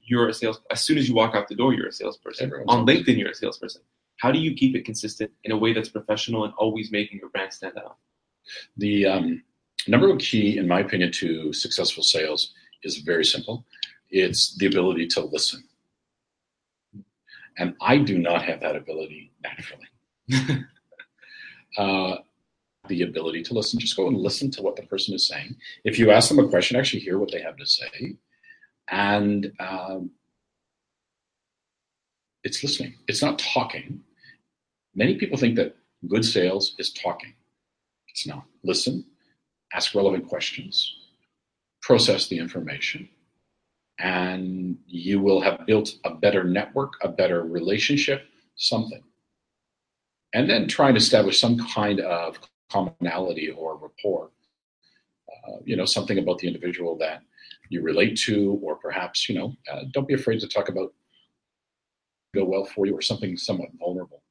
you're 0.00 0.28
a 0.28 0.34
sales. 0.34 0.60
As 0.70 0.80
soon 0.80 0.96
as 0.96 1.08
you 1.08 1.14
walk 1.14 1.34
out 1.34 1.48
the 1.48 1.54
door, 1.54 1.74
you're 1.74 1.88
a 1.88 1.92
salesperson. 1.92 2.46
Everyone's 2.46 2.70
On 2.70 2.86
LinkedIn, 2.86 3.18
you're 3.18 3.30
a 3.30 3.34
salesperson. 3.34 3.82
How 4.18 4.32
do 4.32 4.38
you 4.38 4.54
keep 4.54 4.74
it 4.74 4.84
consistent 4.84 5.30
in 5.44 5.52
a 5.52 5.56
way 5.56 5.72
that's 5.72 5.88
professional 5.88 6.44
and 6.44 6.54
always 6.56 6.90
making 6.90 7.18
your 7.18 7.28
brand 7.28 7.52
stand 7.52 7.76
out? 7.76 7.96
The 8.76 9.06
um, 9.06 9.42
number 9.88 10.08
one 10.08 10.18
key, 10.18 10.58
in 10.58 10.68
my 10.68 10.80
opinion, 10.80 11.12
to 11.12 11.52
successful 11.52 12.02
sales 12.02 12.52
is 12.82 12.98
very 12.98 13.24
simple. 13.24 13.64
It's 14.10 14.56
the 14.56 14.66
ability 14.66 15.06
to 15.08 15.20
listen. 15.20 15.64
And 17.58 17.74
I 17.80 17.98
do 17.98 18.18
not 18.18 18.42
have 18.42 18.60
that 18.60 18.76
ability 18.76 19.32
naturally. 19.42 20.64
uh, 21.78 22.16
the 22.88 23.02
ability 23.02 23.42
to 23.42 23.54
listen. 23.54 23.78
Just 23.78 23.96
go 23.96 24.08
and 24.08 24.16
listen 24.16 24.50
to 24.52 24.62
what 24.62 24.76
the 24.76 24.82
person 24.82 25.14
is 25.14 25.26
saying. 25.26 25.56
If 25.84 25.98
you 25.98 26.10
ask 26.10 26.28
them 26.28 26.38
a 26.38 26.48
question, 26.48 26.76
actually 26.76 27.00
hear 27.00 27.18
what 27.18 27.32
they 27.32 27.40
have 27.42 27.56
to 27.56 27.66
say. 27.66 28.16
And 28.88 29.52
um, 29.60 30.10
it's 32.44 32.62
listening, 32.62 32.94
it's 33.06 33.22
not 33.22 33.38
talking. 33.38 34.00
Many 34.94 35.16
people 35.16 35.36
think 35.36 35.56
that 35.56 35.76
good 36.08 36.24
sales 36.24 36.74
is 36.78 36.92
talking. 36.92 37.34
It's 38.08 38.26
not. 38.26 38.44
Listen, 38.64 39.04
ask 39.72 39.94
relevant 39.94 40.26
questions, 40.28 40.96
process 41.82 42.28
the 42.28 42.38
information, 42.38 43.08
and 43.98 44.76
you 44.86 45.20
will 45.20 45.40
have 45.40 45.66
built 45.66 45.96
a 46.04 46.14
better 46.14 46.44
network, 46.44 46.92
a 47.02 47.08
better 47.08 47.42
relationship, 47.44 48.22
something. 48.56 49.02
And 50.34 50.48
then 50.48 50.68
try 50.68 50.88
and 50.88 50.96
establish 50.96 51.40
some 51.40 51.58
kind 51.58 52.00
of 52.00 52.38
commonality 52.70 53.50
or 53.50 53.76
rapport. 53.76 54.30
Uh, 55.28 55.56
you 55.64 55.76
know, 55.76 55.84
something 55.84 56.18
about 56.18 56.38
the 56.38 56.46
individual 56.46 56.96
that 56.98 57.22
you 57.70 57.82
relate 57.82 58.16
to, 58.16 58.58
or 58.62 58.76
perhaps, 58.76 59.28
you 59.28 59.34
know, 59.38 59.54
uh, 59.70 59.84
don't 59.92 60.08
be 60.08 60.14
afraid 60.14 60.40
to 60.40 60.48
talk 60.48 60.68
about 60.68 60.92
go 62.34 62.44
well 62.44 62.64
for 62.64 62.86
you 62.86 62.94
or 62.94 63.00
something 63.00 63.36
somewhat 63.36 63.70
vulnerable 63.78 64.22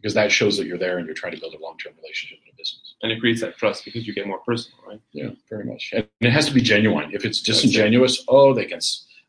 because 0.00 0.14
that 0.14 0.32
shows 0.32 0.56
that 0.56 0.66
you're 0.66 0.78
there 0.78 0.96
and 0.96 1.06
you're 1.06 1.14
trying 1.14 1.34
to 1.34 1.40
build 1.40 1.54
a 1.54 1.58
long-term 1.58 1.92
relationship 2.02 2.38
in 2.46 2.50
a 2.52 2.56
business. 2.56 2.94
And 3.02 3.12
it 3.12 3.20
creates 3.20 3.40
that 3.42 3.58
trust 3.58 3.84
because 3.84 4.06
you 4.06 4.14
get 4.14 4.26
more 4.26 4.38
personal, 4.38 4.78
right? 4.88 5.00
Yeah, 5.12 5.30
very 5.50 5.64
much. 5.64 5.90
And 5.94 6.08
it 6.20 6.30
has 6.30 6.46
to 6.46 6.54
be 6.54 6.62
genuine. 6.62 7.10
If 7.12 7.24
it's 7.24 7.40
it. 7.40 7.44
disingenuous, 7.46 8.24
oh, 8.28 8.54
they 8.54 8.64
can. 8.64 8.80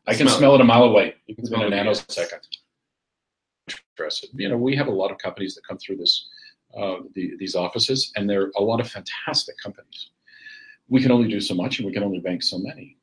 I 0.06 0.14
can 0.14 0.26
Smell 0.26 0.34
it. 0.34 0.38
smell 0.38 0.54
it 0.56 0.60
a 0.62 0.64
mile 0.64 0.84
away 0.84 1.14
You 1.26 1.36
can 1.36 1.46
in 1.46 1.72
a 1.72 1.76
nanosecond. 1.76 2.40
Trust. 3.96 4.26
You 4.34 4.48
know, 4.48 4.56
we 4.56 4.74
have 4.74 4.86
a 4.88 4.92
lot 4.92 5.10
of 5.10 5.18
companies 5.18 5.54
that 5.54 5.66
come 5.68 5.76
through 5.78 5.98
this, 5.98 6.26
uh, 6.76 6.96
the, 7.14 7.36
these 7.38 7.54
offices, 7.54 8.10
and 8.16 8.28
they're 8.28 8.50
a 8.56 8.62
lot 8.62 8.80
of 8.80 8.88
fantastic 8.90 9.56
companies. 9.62 10.10
We 10.88 11.02
can 11.02 11.12
only 11.12 11.28
do 11.28 11.40
so 11.40 11.54
much, 11.54 11.78
and 11.78 11.86
we 11.86 11.92
can 11.92 12.02
only 12.02 12.18
bank 12.18 12.42
so 12.42 12.58
many. 12.58 12.96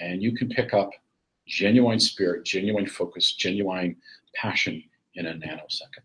And 0.00 0.22
you 0.22 0.34
can 0.34 0.48
pick 0.48 0.74
up 0.74 0.90
genuine 1.46 2.00
spirit, 2.00 2.44
genuine 2.44 2.86
focus, 2.86 3.32
genuine 3.32 3.96
passion 4.34 4.82
in 5.14 5.26
a 5.26 5.34
nanosecond. 5.34 6.04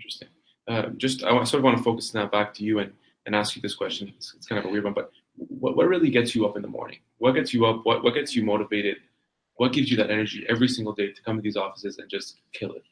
Interesting. 0.00 0.28
Uh, 0.66 0.88
just 0.96 1.22
I 1.24 1.30
sort 1.44 1.58
of 1.58 1.64
want 1.64 1.76
to 1.76 1.82
focus 1.82 2.14
now 2.14 2.26
back 2.26 2.54
to 2.54 2.64
you 2.64 2.78
and, 2.78 2.90
and 3.26 3.36
ask 3.36 3.54
you 3.54 3.60
this 3.60 3.74
question. 3.74 4.10
It's, 4.16 4.32
it's 4.34 4.46
kind 4.46 4.58
of 4.58 4.64
a 4.64 4.68
weird 4.70 4.84
one, 4.84 4.94
but 4.94 5.10
what, 5.36 5.76
what 5.76 5.88
really 5.88 6.08
gets 6.10 6.34
you 6.34 6.46
up 6.46 6.56
in 6.56 6.62
the 6.62 6.68
morning? 6.68 6.98
What 7.18 7.32
gets 7.32 7.52
you 7.52 7.66
up? 7.66 7.84
What, 7.84 8.02
what 8.02 8.14
gets 8.14 8.34
you 8.34 8.42
motivated? 8.42 8.96
What 9.56 9.74
gives 9.74 9.90
you 9.90 9.98
that 9.98 10.10
energy 10.10 10.46
every 10.48 10.68
single 10.68 10.94
day 10.94 11.12
to 11.12 11.22
come 11.22 11.36
to 11.36 11.42
these 11.42 11.56
offices 11.56 11.98
and 11.98 12.08
just 12.08 12.40
kill 12.54 12.72
it? 12.72 12.82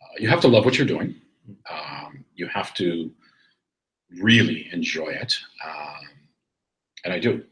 Uh, 0.00 0.14
you 0.18 0.28
have 0.28 0.40
to 0.40 0.48
love 0.48 0.64
what 0.64 0.78
you're 0.78 0.86
doing. 0.86 1.14
Um, 1.70 2.24
you 2.34 2.46
have 2.46 2.72
to 2.74 3.10
really 4.18 4.70
enjoy 4.72 5.08
it. 5.08 5.36
Um, 5.62 6.08
and 7.04 7.12
I 7.12 7.18
do. 7.18 7.44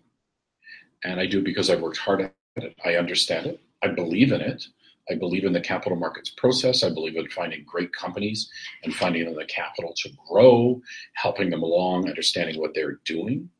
And 1.05 1.21
I 1.21 1.27
do 1.27 1.43
because 1.43 1.69
I've 1.69 1.83
worked 1.83 1.99
hard 1.99 2.23
at 2.23 2.33
it. 2.57 2.75
I 2.85 2.95
understand 2.95 3.47
it. 3.47 3.61
I 3.83 3.89
believe 3.89 4.33
in 4.33 4.41
it. 4.41 4.67
I 5.11 5.15
believe 5.15 5.45
in 5.45 5.53
the 5.53 5.61
capital 5.61 5.99
markets 5.99 6.31
process. 6.31 6.83
I 6.83 6.91
believe 6.91 7.17
in 7.17 7.29
finding 7.29 7.65
great 7.65 7.93
companies 7.93 8.51
and 8.83 8.95
finding 8.95 9.25
them 9.25 9.35
the 9.35 9.45
capital 9.45 9.93
to 9.97 10.11
grow, 10.29 10.81
helping 11.15 11.51
them 11.51 11.63
along, 11.63 12.09
understanding 12.09 12.61
what 12.61 12.75
they're 12.75 13.01
doing. 13.05 13.51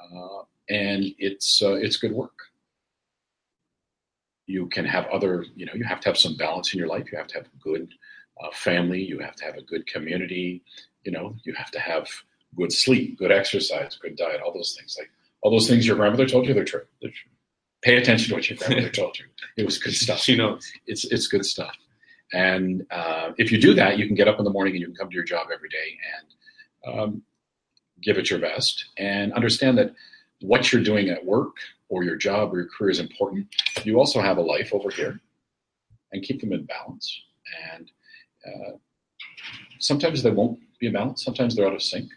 Uh, 0.00 0.42
and 0.68 1.04
it's 1.18 1.62
uh, 1.62 1.74
it's 1.74 1.96
good 1.96 2.12
work. 2.12 2.38
You 4.46 4.68
can 4.68 4.84
have 4.84 5.06
other, 5.06 5.44
you 5.54 5.66
know, 5.66 5.74
you 5.74 5.84
have 5.84 6.00
to 6.00 6.08
have 6.08 6.18
some 6.18 6.36
balance 6.36 6.72
in 6.72 6.78
your 6.78 6.88
life. 6.88 7.10
You 7.10 7.18
have 7.18 7.26
to 7.28 7.34
have 7.34 7.46
a 7.46 7.58
good 7.62 7.88
uh, 8.40 8.50
family. 8.52 9.02
You 9.02 9.18
have 9.18 9.36
to 9.36 9.44
have 9.44 9.56
a 9.56 9.62
good 9.62 9.86
community. 9.86 10.62
You 11.04 11.12
know, 11.12 11.36
you 11.44 11.52
have 11.54 11.70
to 11.72 11.80
have 11.80 12.08
good 12.56 12.72
sleep, 12.72 13.18
good 13.18 13.32
exercise, 13.32 13.98
good 14.00 14.16
diet, 14.16 14.40
all 14.40 14.52
those 14.52 14.76
things. 14.78 14.96
Like 14.98 15.10
all 15.42 15.50
those 15.50 15.68
things 15.68 15.86
your 15.86 15.96
grandmother 15.96 16.26
told 16.26 16.46
you, 16.46 16.54
they're 16.54 16.64
true. 16.64 16.82
They're 17.02 17.10
true. 17.10 17.30
Pay 17.86 17.98
attention 17.98 18.30
to 18.30 18.34
what 18.34 18.50
your 18.50 18.58
grandmother 18.58 18.90
told 18.90 19.16
you. 19.16 19.26
It 19.56 19.64
was 19.64 19.78
good 19.78 19.94
stuff. 19.94 20.18
She 20.18 20.36
knows. 20.36 20.68
It's 20.88 21.04
it's 21.04 21.28
good 21.28 21.46
stuff. 21.46 21.76
And 22.32 22.84
uh, 22.90 23.30
if 23.38 23.52
you 23.52 23.60
do 23.60 23.74
that, 23.74 23.96
you 23.96 24.08
can 24.08 24.16
get 24.16 24.26
up 24.26 24.40
in 24.40 24.44
the 24.44 24.50
morning 24.50 24.74
and 24.74 24.80
you 24.80 24.86
can 24.86 24.96
come 24.96 25.08
to 25.08 25.14
your 25.14 25.22
job 25.22 25.46
every 25.54 25.68
day 25.68 25.96
and 26.16 26.98
um, 26.98 27.22
give 28.02 28.18
it 28.18 28.28
your 28.28 28.40
best 28.40 28.86
and 28.98 29.32
understand 29.34 29.78
that 29.78 29.94
what 30.40 30.72
you're 30.72 30.82
doing 30.82 31.10
at 31.10 31.24
work 31.24 31.54
or 31.88 32.02
your 32.02 32.16
job 32.16 32.52
or 32.52 32.56
your 32.56 32.68
career 32.76 32.90
is 32.90 32.98
important. 32.98 33.46
You 33.84 34.00
also 34.00 34.20
have 34.20 34.38
a 34.38 34.42
life 34.42 34.74
over 34.74 34.90
here 34.90 35.20
and 36.10 36.24
keep 36.24 36.40
them 36.40 36.52
in 36.52 36.64
balance. 36.64 37.22
And 37.72 37.88
uh, 38.44 38.72
sometimes 39.78 40.24
they 40.24 40.32
won't 40.32 40.58
be 40.80 40.88
in 40.88 40.92
balance, 40.92 41.22
sometimes 41.22 41.54
they're 41.54 41.68
out 41.68 41.74
of 41.74 41.82
sync, 41.84 42.10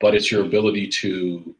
but 0.00 0.14
it's 0.14 0.32
your 0.32 0.46
ability 0.46 0.88
to 1.02 1.54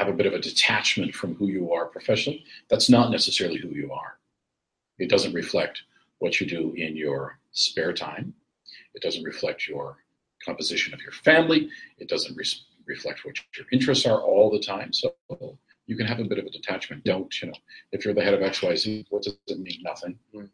have 0.00 0.08
a 0.08 0.14
bit 0.14 0.24
of 0.24 0.32
a 0.32 0.38
detachment 0.38 1.14
from 1.14 1.34
who 1.34 1.48
you 1.48 1.74
are 1.74 1.84
professionally. 1.84 2.42
That's 2.70 2.88
not 2.88 3.10
necessarily 3.10 3.58
who 3.58 3.68
you 3.68 3.92
are. 3.92 4.18
It 4.98 5.10
doesn't 5.10 5.34
reflect 5.34 5.82
what 6.20 6.40
you 6.40 6.46
do 6.46 6.72
in 6.74 6.96
your 6.96 7.38
spare 7.52 7.92
time. 7.92 8.32
It 8.94 9.02
doesn't 9.02 9.24
reflect 9.24 9.68
your 9.68 9.98
composition 10.42 10.94
of 10.94 11.02
your 11.02 11.12
family. 11.12 11.68
It 11.98 12.08
doesn't 12.08 12.34
re- 12.34 12.46
reflect 12.86 13.26
what 13.26 13.36
your 13.58 13.66
interests 13.72 14.06
are 14.06 14.22
all 14.22 14.50
the 14.50 14.58
time. 14.58 14.90
So 14.94 15.14
you 15.86 15.98
can 15.98 16.06
have 16.06 16.18
a 16.18 16.24
bit 16.24 16.38
of 16.38 16.46
a 16.46 16.50
detachment. 16.50 17.04
Don't, 17.04 17.30
you 17.42 17.48
know, 17.48 17.54
if 17.92 18.02
you're 18.02 18.14
the 18.14 18.24
head 18.24 18.32
of 18.32 18.40
XYZ, 18.40 19.04
what 19.10 19.24
does 19.24 19.36
it 19.48 19.60
mean? 19.60 19.80
Nothing. 19.82 20.18
Hmm. 20.34 20.46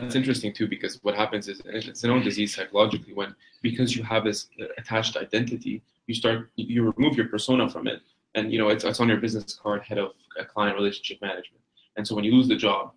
That's 0.00 0.14
interesting 0.14 0.52
too 0.52 0.68
because 0.68 1.02
what 1.02 1.14
happens 1.14 1.48
is 1.48 1.60
it's 1.66 2.04
an 2.04 2.10
own 2.10 2.22
disease 2.22 2.54
psychologically 2.54 3.14
when 3.14 3.34
because 3.62 3.96
you 3.96 4.02
have 4.02 4.24
this 4.24 4.48
attached 4.76 5.16
identity, 5.16 5.82
you 6.06 6.14
start 6.14 6.50
you 6.56 6.92
remove 6.92 7.16
your 7.16 7.28
persona 7.28 7.68
from 7.68 7.86
it, 7.86 8.00
and 8.34 8.52
you 8.52 8.58
know 8.58 8.68
it's, 8.68 8.84
it's 8.84 9.00
on 9.00 9.08
your 9.08 9.18
business 9.18 9.54
card, 9.54 9.82
head 9.82 9.98
of 9.98 10.12
uh, 10.38 10.44
client 10.44 10.76
relationship 10.76 11.20
management. 11.20 11.62
And 11.96 12.06
so 12.06 12.14
when 12.14 12.24
you 12.24 12.32
lose 12.32 12.48
the 12.48 12.56
job, 12.56 12.92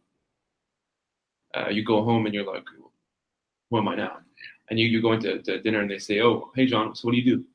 uh, 1.55 1.69
you 1.69 1.83
go 1.83 2.03
home 2.03 2.25
and 2.25 2.35
you're 2.35 2.45
like, 2.45 2.63
who 3.69 3.77
am 3.77 3.87
I 3.87 3.95
now? 3.95 4.17
And 4.69 4.79
you, 4.79 4.85
you 4.87 5.01
go 5.01 5.13
into 5.13 5.41
to 5.41 5.61
dinner 5.61 5.81
and 5.81 5.89
they 5.89 5.99
say, 5.99 6.21
oh, 6.21 6.51
hey 6.55 6.65
John, 6.65 6.95
so 6.95 7.07
what 7.07 7.13
do 7.13 7.17
you 7.17 7.37
do? 7.37 7.45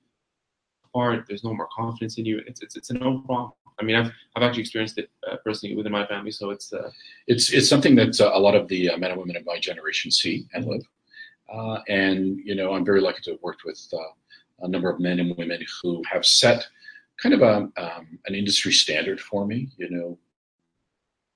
Hard. 0.95 1.25
There's 1.29 1.45
no 1.45 1.55
more 1.55 1.69
confidence 1.75 2.19
in 2.19 2.25
you. 2.25 2.43
It's 2.47 2.63
it's 2.63 2.77
it's 2.77 2.91
a 2.91 2.95
no 2.95 3.19
problem. 3.21 3.53
I 3.79 3.85
mean, 3.85 3.97
I've 3.97 4.13
I've 4.35 4.43
actually 4.43 4.63
experienced 4.63 4.99
it 4.99 5.11
uh, 5.31 5.37
personally 5.45 5.77
within 5.77 5.93
my 5.93 6.07
family, 6.07 6.31
so 6.31 6.51
it's 6.51 6.73
uh, 6.73 6.91
it's 7.27 7.53
it's 7.53 7.69
something 7.69 7.95
that 7.97 8.21
uh, 8.21 8.31
a 8.33 8.39
lot 8.39 8.55
of 8.55 8.69
the 8.69 8.91
uh, 8.91 8.97
men 8.97 9.11
and 9.11 9.21
women 9.21 9.37
of 9.37 9.45
my 9.45 9.59
generation 9.59 10.11
see 10.11 10.47
and 10.55 10.67
live. 10.67 10.83
Uh, 11.53 11.81
and 11.89 12.39
you 12.45 12.55
know, 12.55 12.73
I'm 12.73 12.85
very 12.85 13.01
lucky 13.01 13.23
to 13.23 13.33
have 13.33 13.43
worked 13.43 13.65
with 13.65 13.81
a 14.61 14.69
number 14.69 14.91
of 14.91 14.99
men 15.01 15.21
and 15.21 15.37
women 15.37 15.65
who 15.83 16.03
have 16.11 16.25
set 16.25 16.67
kind 17.23 17.35
of 17.35 17.43
a 17.43 17.55
um, 17.81 18.19
an 18.27 18.35
industry 18.35 18.73
standard 18.73 19.21
for 19.21 19.47
me. 19.47 19.69
You 19.77 19.91
know, 19.91 20.19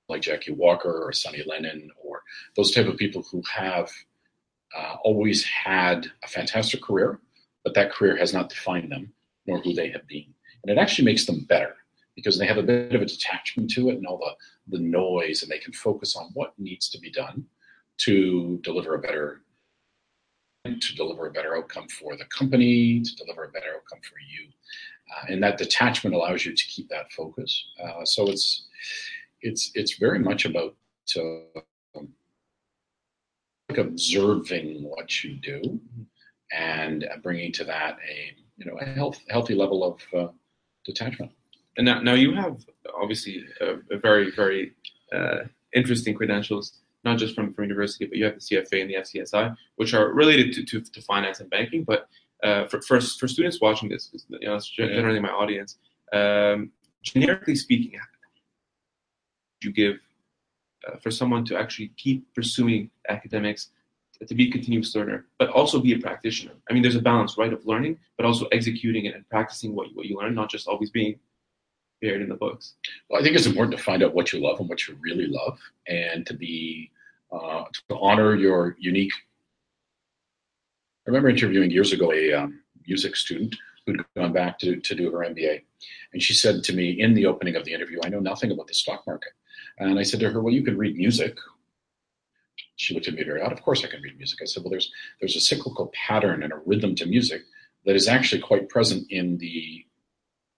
like 0.09 0.21
Jackie 0.21 0.53
Walker 0.53 1.03
or 1.03 1.13
Sonny 1.13 1.43
Lennon 1.45 1.89
or 2.03 2.23
those 2.55 2.71
type 2.71 2.87
of 2.87 2.97
people 2.97 3.23
who 3.31 3.43
have 3.51 3.89
uh, 4.75 4.95
always 5.03 5.43
had 5.43 6.07
a 6.23 6.27
fantastic 6.27 6.81
career, 6.81 7.19
but 7.63 7.73
that 7.75 7.91
career 7.91 8.17
has 8.17 8.33
not 8.33 8.49
defined 8.49 8.91
them 8.91 9.13
nor 9.45 9.59
who 9.59 9.73
they 9.73 9.89
have 9.89 10.07
been. 10.07 10.33
And 10.63 10.71
it 10.71 10.79
actually 10.79 11.05
makes 11.05 11.25
them 11.25 11.45
better 11.45 11.75
because 12.15 12.37
they 12.37 12.45
have 12.45 12.57
a 12.57 12.63
bit 12.63 12.93
of 12.93 13.01
a 13.01 13.05
detachment 13.05 13.69
to 13.71 13.89
it 13.89 13.95
and 13.95 14.05
all 14.05 14.17
the, 14.17 14.77
the 14.77 14.83
noise, 14.83 15.43
and 15.43 15.51
they 15.51 15.59
can 15.59 15.73
focus 15.73 16.15
on 16.15 16.31
what 16.33 16.53
needs 16.57 16.89
to 16.89 16.99
be 16.99 17.11
done 17.11 17.45
to 17.99 18.59
deliver 18.63 18.95
a 18.95 18.99
better 18.99 19.41
to 20.63 20.95
deliver 20.95 21.25
a 21.25 21.31
better 21.31 21.57
outcome 21.57 21.87
for 21.87 22.15
the 22.15 22.25
company, 22.25 23.01
to 23.01 23.15
deliver 23.15 23.45
a 23.45 23.49
better 23.49 23.73
outcome 23.75 23.99
for 24.01 24.19
you. 24.19 24.47
Uh, 25.11 25.33
and 25.33 25.43
that 25.43 25.57
detachment 25.57 26.15
allows 26.15 26.45
you 26.45 26.55
to 26.55 26.63
keep 26.65 26.87
that 26.89 27.11
focus. 27.11 27.65
Uh, 27.83 28.05
so 28.05 28.27
it's 28.29 28.67
it's 29.41 29.71
it's 29.73 29.97
very 29.97 30.19
much 30.19 30.45
about 30.45 30.75
uh, 31.17 31.61
like 33.69 33.79
observing 33.79 34.83
what 34.83 35.23
you 35.23 35.35
do 35.35 35.79
and 36.51 37.07
bringing 37.23 37.51
to 37.53 37.63
that 37.63 37.97
a 38.07 38.35
you 38.57 38.65
know 38.65 38.77
a 38.79 38.85
health, 38.85 39.19
healthy 39.29 39.55
level 39.55 39.83
of 39.83 40.01
uh, 40.17 40.31
detachment. 40.85 41.31
And 41.77 41.85
now, 41.85 42.01
now 42.01 42.13
you 42.13 42.33
have 42.33 42.57
obviously 43.01 43.45
a, 43.61 43.75
a 43.95 43.97
very 43.97 44.31
very 44.31 44.73
uh, 45.13 45.45
interesting 45.73 46.15
credentials, 46.15 46.79
not 47.03 47.17
just 47.17 47.35
from 47.35 47.53
from 47.53 47.63
university, 47.65 48.05
but 48.05 48.17
you 48.17 48.25
have 48.25 48.35
the 48.35 48.41
CFA 48.41 48.81
and 48.81 48.89
the 48.89 48.95
FCSI, 48.95 49.55
which 49.75 49.93
are 49.93 50.09
related 50.13 50.53
to, 50.53 50.63
to, 50.65 50.81
to 50.81 51.01
finance 51.01 51.39
and 51.39 51.49
banking. 51.49 51.83
But 51.83 52.07
uh, 52.43 52.67
for, 52.67 52.81
for 52.81 52.99
for 52.99 53.27
students 53.27 53.61
watching 53.61 53.89
this, 53.89 54.09
you 54.29 54.47
know, 54.47 54.55
it's 54.55 54.69
generally 54.69 55.19
my 55.19 55.29
audience. 55.29 55.77
Um, 56.13 56.71
generically 57.03 57.55
speaking, 57.55 57.99
you 59.63 59.71
give 59.71 59.97
uh, 60.87 60.97
for 60.97 61.11
someone 61.11 61.45
to 61.45 61.57
actually 61.57 61.91
keep 61.97 62.33
pursuing 62.33 62.89
academics, 63.09 63.69
to 64.27 64.35
be 64.35 64.49
a 64.49 64.51
continuous 64.51 64.95
learner, 64.95 65.25
but 65.39 65.49
also 65.49 65.79
be 65.79 65.93
a 65.93 65.99
practitioner? 65.99 66.53
I 66.69 66.73
mean, 66.73 66.81
there's 66.83 66.95
a 66.95 67.01
balance, 67.01 67.37
right, 67.37 67.53
of 67.53 67.65
learning, 67.65 67.97
but 68.17 68.25
also 68.25 68.45
executing 68.47 69.05
it 69.05 69.15
and 69.15 69.27
practicing 69.29 69.75
what, 69.75 69.87
what 69.93 70.05
you 70.05 70.17
learn, 70.17 70.35
not 70.35 70.49
just 70.49 70.67
always 70.67 70.91
being 70.91 71.19
buried 72.01 72.21
in 72.21 72.29
the 72.29 72.35
books. 72.35 72.73
Well, 73.09 73.21
I 73.21 73.23
think 73.23 73.35
it's 73.35 73.45
important 73.45 73.77
to 73.77 73.83
find 73.83 74.03
out 74.03 74.13
what 74.13 74.33
you 74.33 74.39
love 74.39 74.59
and 74.59 74.67
what 74.67 74.87
you 74.87 74.97
really 75.01 75.27
love, 75.27 75.59
and 75.87 76.25
to 76.25 76.33
be 76.33 76.91
uh, 77.31 77.63
to 77.89 77.97
honor 77.99 78.35
your 78.35 78.75
unique. 78.79 79.13
I 81.07 81.09
remember 81.09 81.29
interviewing 81.29 81.71
years 81.71 81.93
ago 81.93 82.11
a 82.11 82.33
um, 82.33 82.61
music 82.87 83.15
student 83.15 83.55
who'd 83.85 84.03
gone 84.15 84.33
back 84.33 84.59
to, 84.59 84.79
to 84.79 84.95
do 84.95 85.11
her 85.11 85.19
MBA. 85.19 85.61
And 86.13 86.21
she 86.21 86.33
said 86.33 86.63
to 86.65 86.73
me 86.73 86.99
in 86.99 87.13
the 87.13 87.25
opening 87.25 87.55
of 87.55 87.65
the 87.65 87.73
interview, 87.73 87.99
I 88.03 88.09
know 88.09 88.19
nothing 88.19 88.51
about 88.51 88.67
the 88.67 88.73
stock 88.73 89.05
market. 89.07 89.31
And 89.79 89.97
I 89.97 90.03
said 90.03 90.19
to 90.19 90.29
her, 90.29 90.41
Well, 90.41 90.53
you 90.53 90.63
can 90.63 90.77
read 90.77 90.95
music. 90.95 91.37
She 92.75 92.93
looked 92.93 93.07
at 93.07 93.13
me 93.13 93.23
very 93.23 93.41
odd. 93.41 93.51
Of 93.51 93.61
course 93.61 93.83
I 93.83 93.87
can 93.87 94.01
read 94.01 94.17
music. 94.17 94.39
I 94.41 94.45
said, 94.45 94.63
Well, 94.63 94.71
there's 94.71 94.91
there's 95.19 95.35
a 95.35 95.41
cyclical 95.41 95.91
pattern 95.93 96.43
and 96.43 96.53
a 96.53 96.61
rhythm 96.65 96.95
to 96.95 97.05
music 97.05 97.43
that 97.85 97.95
is 97.95 98.07
actually 98.07 98.41
quite 98.41 98.69
present 98.69 99.09
in 99.09 99.37
the 99.37 99.85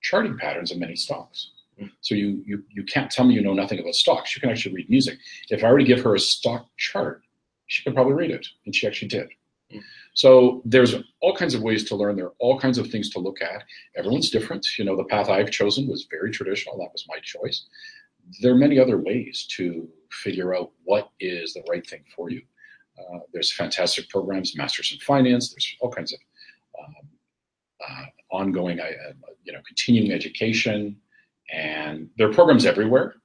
charting 0.03 0.37
patterns 0.37 0.71
of 0.71 0.77
many 0.77 0.95
stocks. 0.95 1.51
Mm. 1.81 1.89
So 2.01 2.13
you, 2.13 2.43
you 2.45 2.63
you 2.69 2.83
can't 2.83 3.09
tell 3.09 3.25
me 3.25 3.33
you 3.33 3.41
know 3.41 3.53
nothing 3.53 3.79
about 3.79 3.95
stocks. 3.95 4.35
You 4.35 4.41
can 4.41 4.51
actually 4.51 4.75
read 4.75 4.89
music. 4.89 5.17
If 5.49 5.63
I 5.63 5.71
were 5.71 5.79
to 5.79 5.83
give 5.83 6.03
her 6.03 6.13
a 6.13 6.19
stock 6.19 6.67
chart, 6.77 7.23
she 7.65 7.83
could 7.83 7.95
probably 7.95 8.13
read 8.13 8.29
it, 8.29 8.45
and 8.65 8.75
she 8.75 8.85
actually 8.85 9.07
did. 9.07 9.29
Mm. 9.73 9.81
So 10.13 10.61
there's 10.63 10.93
all 11.21 11.35
kinds 11.35 11.55
of 11.55 11.63
ways 11.63 11.83
to 11.85 11.95
learn. 11.95 12.15
There 12.15 12.27
are 12.27 12.35
all 12.37 12.59
kinds 12.59 12.77
of 12.77 12.91
things 12.91 13.09
to 13.11 13.19
look 13.19 13.41
at. 13.41 13.63
Everyone's 13.95 14.29
different. 14.29 14.67
You 14.77 14.85
know, 14.85 14.95
the 14.95 15.05
path 15.05 15.29
I've 15.29 15.49
chosen 15.49 15.87
was 15.87 16.05
very 16.11 16.29
traditional. 16.29 16.77
That 16.77 16.93
was 16.93 17.05
my 17.09 17.17
choice 17.23 17.65
there 18.41 18.53
are 18.53 18.57
many 18.57 18.79
other 18.79 18.97
ways 18.97 19.45
to 19.57 19.87
figure 20.11 20.55
out 20.55 20.71
what 20.83 21.09
is 21.19 21.53
the 21.53 21.63
right 21.69 21.85
thing 21.87 22.03
for 22.15 22.29
you. 22.29 22.41
Uh, 22.97 23.19
there's 23.33 23.51
fantastic 23.51 24.07
programs, 24.09 24.55
Masters 24.55 24.91
in 24.93 24.99
Finance. 24.99 25.51
There's 25.51 25.75
all 25.81 25.91
kinds 25.91 26.13
of 26.13 26.19
um, 26.79 26.95
uh, 27.87 28.05
ongoing, 28.33 28.79
uh, 28.79 28.87
you 29.43 29.53
know, 29.53 29.59
continuing 29.65 30.11
education, 30.11 30.97
and 31.53 32.09
there 32.17 32.29
are 32.29 32.33
programs 32.33 32.65
everywhere. 32.65 33.15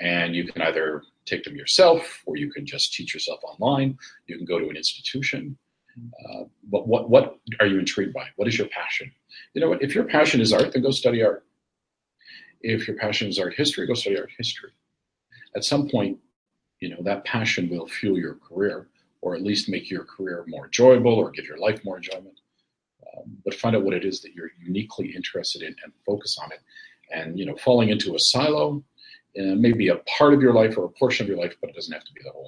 And 0.00 0.34
you 0.34 0.50
can 0.50 0.62
either 0.62 1.02
take 1.26 1.44
them 1.44 1.54
yourself, 1.54 2.22
or 2.24 2.36
you 2.36 2.50
can 2.50 2.64
just 2.64 2.94
teach 2.94 3.12
yourself 3.12 3.40
online. 3.44 3.98
You 4.26 4.38
can 4.38 4.46
go 4.46 4.58
to 4.58 4.68
an 4.68 4.76
institution. 4.76 5.56
Uh, 5.96 6.44
but 6.70 6.88
what 6.88 7.10
what 7.10 7.38
are 7.60 7.66
you 7.66 7.78
intrigued 7.78 8.14
by? 8.14 8.26
What 8.36 8.48
is 8.48 8.56
your 8.56 8.68
passion? 8.68 9.12
You 9.54 9.60
know 9.60 9.68
what? 9.68 9.82
If 9.82 9.94
your 9.94 10.04
passion 10.04 10.40
is 10.40 10.52
art, 10.52 10.72
then 10.72 10.82
go 10.82 10.90
study 10.90 11.22
art. 11.22 11.44
If 12.62 12.88
your 12.88 12.96
passion 12.96 13.28
is 13.28 13.38
art 13.38 13.54
history, 13.54 13.86
go 13.86 13.94
study 13.94 14.18
art 14.18 14.30
history. 14.36 14.70
At 15.54 15.64
some 15.64 15.88
point, 15.88 16.18
you 16.80 16.88
know, 16.88 17.02
that 17.02 17.24
passion 17.24 17.68
will 17.68 17.86
fuel 17.86 18.18
your 18.18 18.36
career 18.36 18.88
or 19.22 19.34
at 19.34 19.42
least 19.42 19.68
make 19.68 19.90
your 19.90 20.04
career 20.04 20.44
more 20.48 20.66
enjoyable 20.66 21.14
or 21.14 21.30
give 21.30 21.44
your 21.44 21.58
life 21.58 21.84
more 21.84 21.98
enjoyment. 21.98 22.39
Um, 23.16 23.36
but 23.44 23.54
find 23.54 23.74
out 23.74 23.82
what 23.82 23.94
it 23.94 24.04
is 24.04 24.20
that 24.22 24.34
you're 24.34 24.50
uniquely 24.62 25.14
interested 25.14 25.62
in 25.62 25.74
and 25.82 25.92
focus 26.06 26.38
on 26.42 26.52
it. 26.52 26.60
And, 27.12 27.38
you 27.38 27.46
know, 27.46 27.56
falling 27.56 27.88
into 27.88 28.14
a 28.14 28.18
silo 28.18 28.84
uh, 29.38 29.54
may 29.56 29.72
be 29.72 29.88
a 29.88 29.96
part 30.18 30.32
of 30.32 30.40
your 30.40 30.52
life 30.52 30.76
or 30.78 30.84
a 30.84 30.88
portion 30.90 31.24
of 31.24 31.28
your 31.28 31.38
life, 31.38 31.56
but 31.60 31.70
it 31.70 31.76
doesn't 31.76 31.92
have 31.92 32.04
to 32.04 32.12
be 32.12 32.20
the 32.24 32.30
whole 32.30 32.44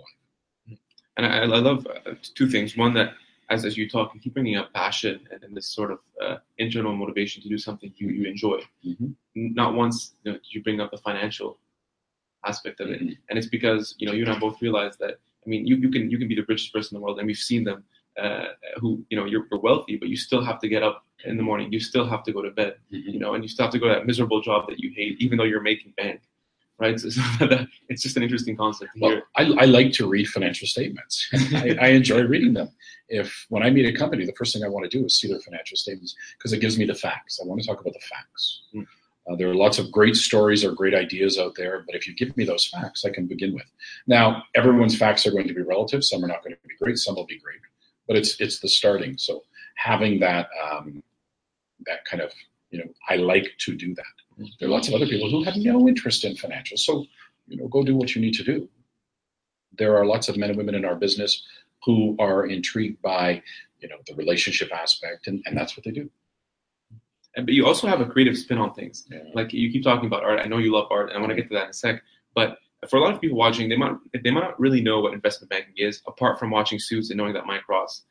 life. 0.69 0.79
And 1.17 1.27
I, 1.27 1.41
I 1.41 1.45
love 1.45 1.87
uh, 1.87 2.15
two 2.35 2.49
things. 2.49 2.77
One, 2.77 2.95
that 2.95 3.15
as, 3.51 3.65
as 3.65 3.77
you 3.77 3.89
talk, 3.89 4.15
you 4.15 4.21
keep 4.21 4.35
bringing 4.35 4.57
up 4.57 4.73
passion 4.73 5.21
and, 5.31 5.43
and 5.43 5.57
this 5.57 5.69
sort 5.69 5.91
of 5.91 5.99
uh, 6.25 6.37
internal 6.59 6.95
motivation 6.95 7.43
to 7.43 7.49
do 7.49 7.59
something 7.59 7.93
you, 7.97 8.09
you 8.09 8.27
enjoy. 8.27 8.61
Mm-hmm. 8.87 9.11
Not 9.35 9.75
once 9.75 10.15
you, 10.25 10.33
know, 10.33 10.39
you 10.51 10.63
bring 10.63 10.81
up 10.81 10.91
the 10.91 10.99
financial 10.99 11.59
aspect 12.47 12.81
of 12.81 12.89
mm-hmm. 12.89 13.09
it, 13.09 13.19
and 13.29 13.39
it's 13.39 13.49
because 13.49 13.95
you 13.99 14.07
know 14.07 14.13
you 14.13 14.25
and 14.25 14.33
I 14.33 14.39
both 14.39 14.61
realize 14.63 14.97
that. 14.99 15.19
I 15.45 15.49
mean, 15.49 15.67
you, 15.67 15.77
you 15.77 15.91
can 15.91 16.09
you 16.11 16.19
can 16.19 16.29
be 16.29 16.37
the 16.37 16.45
richest 16.49 16.73
person 16.73 16.95
in 16.97 17.01
the 17.01 17.05
world, 17.05 17.19
and 17.19 17.27
we've 17.27 17.37
seen 17.37 17.65
them 17.65 17.85
uh, 18.21 18.47
who 18.77 19.05
you 19.09 19.17
know 19.17 19.25
you're, 19.25 19.47
you're, 19.51 19.61
wealthy, 19.61 19.97
but 19.97 20.09
you 20.09 20.17
still 20.17 20.45
have 20.45 20.59
to 20.61 20.69
get 20.69 20.83
up 20.83 21.05
in 21.25 21.37
the 21.37 21.43
morning. 21.43 21.73
You 21.73 21.81
still 21.81 22.07
have 22.07 22.23
to 22.25 22.33
go 22.33 22.43
to 22.43 22.51
bed, 22.51 22.77
mm-hmm. 22.93 23.11
you 23.11 23.19
know, 23.19 23.35
and 23.35 23.43
you 23.43 23.49
still 23.49 23.65
have 23.65 23.73
to 23.73 23.79
go 23.79 23.89
to 23.89 23.95
that 23.95 24.07
miserable 24.07 24.41
job 24.41 24.69
that 24.69 24.79
you 24.79 24.93
hate, 24.95 25.21
even 25.21 25.39
though 25.39 25.45
you're 25.45 25.63
making 25.63 25.93
bank 25.97 26.21
right? 26.79 26.99
So, 26.99 27.09
that, 27.47 27.69
it's 27.89 28.03
just 28.03 28.17
an 28.17 28.23
interesting 28.23 28.57
concept. 28.57 28.91
Well, 29.01 29.23
I, 29.37 29.43
I, 29.59 29.65
like 29.67 29.93
to 29.93 30.09
read 30.09 30.29
financial 30.29 30.67
statements. 30.67 31.29
I, 31.55 31.77
I, 31.81 31.89
enjoy 31.89 32.23
reading 32.23 32.55
them. 32.55 32.71
If 33.09 33.47
when 33.51 33.63
I 33.63 33.71
meet 33.71 33.87
a 33.87 33.97
company, 33.97 34.27
the 34.27 34.33
first 34.33 34.53
thing 34.53 34.65
I 34.65 34.69
want 34.69 34.91
to 34.91 34.99
do 34.99 35.05
is 35.05 35.19
see 35.19 35.29
their 35.29 35.41
financial 35.41 35.77
statements 35.77 36.15
because 36.37 36.53
it 36.53 36.61
gives 36.61 36.79
me 36.79 36.85
the 36.85 36.95
facts. 36.95 37.39
I 37.41 37.47
want 37.47 37.61
to 37.61 37.67
talk 37.67 37.81
about 37.81 37.93
the 37.93 38.01
facts. 38.01 38.63
Mm. 38.75 38.87
Uh, 39.31 39.37
there 39.37 39.49
are 39.49 39.55
lots 39.55 39.79
of 39.79 39.93
great 39.93 40.17
stories 40.17 40.65
or 40.65 40.73
great 40.73 40.95
ideas 40.95 41.39
out 41.39 41.55
there, 41.57 41.85
but 41.87 41.95
if 41.95 42.09
you 42.09 42.15
give 42.15 42.37
me 42.37 42.45
those 42.45 42.67
facts, 42.67 43.05
I 43.05 43.11
can 43.11 43.27
begin 43.27 43.55
with. 43.55 43.71
Now, 44.09 44.43
everyone's 44.57 44.99
facts 44.99 45.25
are 45.27 45.31
going 45.31 45.47
to 45.47 45.55
be 45.55 45.63
relative. 45.63 46.03
Some 46.03 46.25
are 46.25 46.29
not 46.29 46.43
going 46.43 46.57
to 46.57 46.69
be 46.69 46.75
great. 46.83 46.99
Some 46.99 47.15
will 47.15 47.27
be 47.27 47.39
great, 47.39 47.61
but 48.07 48.17
it's 48.17 48.41
it's 48.41 48.61
the 48.61 48.69
starting. 48.69 49.17
So 49.19 49.43
having 49.77 50.21
that 50.21 50.49
um, 50.63 51.03
that 51.87 52.05
kind 52.05 52.23
of 52.23 52.33
you 52.73 52.79
know, 52.79 52.91
I 53.09 53.17
like 53.17 53.53
to 53.59 53.77
do 53.77 53.95
that. 53.95 54.49
There 54.59 54.69
are 54.69 54.73
lots 54.73 54.89
of 54.89 54.95
other 54.95 55.07
people 55.07 55.31
who 55.31 55.45
have 55.45 55.57
no 55.57 55.87
interest 55.87 56.25
in 56.25 56.35
financials. 56.35 56.81
So, 56.81 57.05
you 57.47 57.59
know, 57.59 57.69
go 57.69 57.85
do 57.85 57.95
what 57.95 58.15
you 58.15 58.21
need 58.21 58.35
to 58.35 58.43
do. 58.43 58.69
There 59.79 59.97
are 59.97 60.07
lots 60.07 60.29
of 60.29 60.37
men 60.37 60.49
and 60.49 60.59
women 60.59 60.75
in 60.75 60.85
our 60.85 60.97
business 60.97 61.47
who 61.85 62.17
are 62.19 62.47
intrigued 62.47 63.01
by, 63.03 63.43
you 63.81 63.89
know, 63.89 63.97
the 64.07 64.15
relationship 64.15 64.73
aspect, 64.73 65.27
and, 65.27 65.43
and 65.47 65.57
that's 65.57 65.77
what 65.77 65.85
they 65.85 65.91
do. 65.91 66.09
And, 67.37 67.47
but 67.47 67.55
you 67.55 67.67
also 67.67 67.87
have 67.87 68.01
a 68.01 68.07
creative 68.07 68.39
spin 68.39 68.59
on 68.59 68.73
things. 68.75 69.07
Yeah. 69.11 69.19
Like 69.35 69.53
you 69.53 69.71
keep 69.71 69.85
talking 69.85 70.07
about 70.07 70.25
art. 70.25 70.41
I 70.43 70.49
know 70.49 70.59
you 70.59 70.73
love 70.73 70.89
art, 70.91 71.11
and 71.11 71.19
I 71.19 71.21
want 71.21 71.31
to 71.31 71.37
get 71.37 71.49
to 71.49 71.55
that 71.55 71.65
in 71.65 71.71
a 71.71 71.75
sec. 71.75 72.03
But 72.35 72.59
for 72.89 72.97
a 72.97 73.01
lot 73.01 73.15
of 73.15 73.21
people 73.21 73.37
watching, 73.37 73.69
they 73.69 73.77
might 73.77 73.95
they 74.25 74.31
might 74.31 74.43
not 74.43 74.59
really 74.59 74.81
know 74.81 75.01
what 75.01 75.15
investment 75.15 75.51
banking 75.51 75.75
is, 75.77 76.03
apart 76.07 76.39
from 76.39 76.51
watching 76.51 76.79
Suits 76.79 77.11
and 77.11 77.19
knowing 77.19 77.35
that 77.35 77.47
Mike 77.47 77.69
Ross 77.69 78.03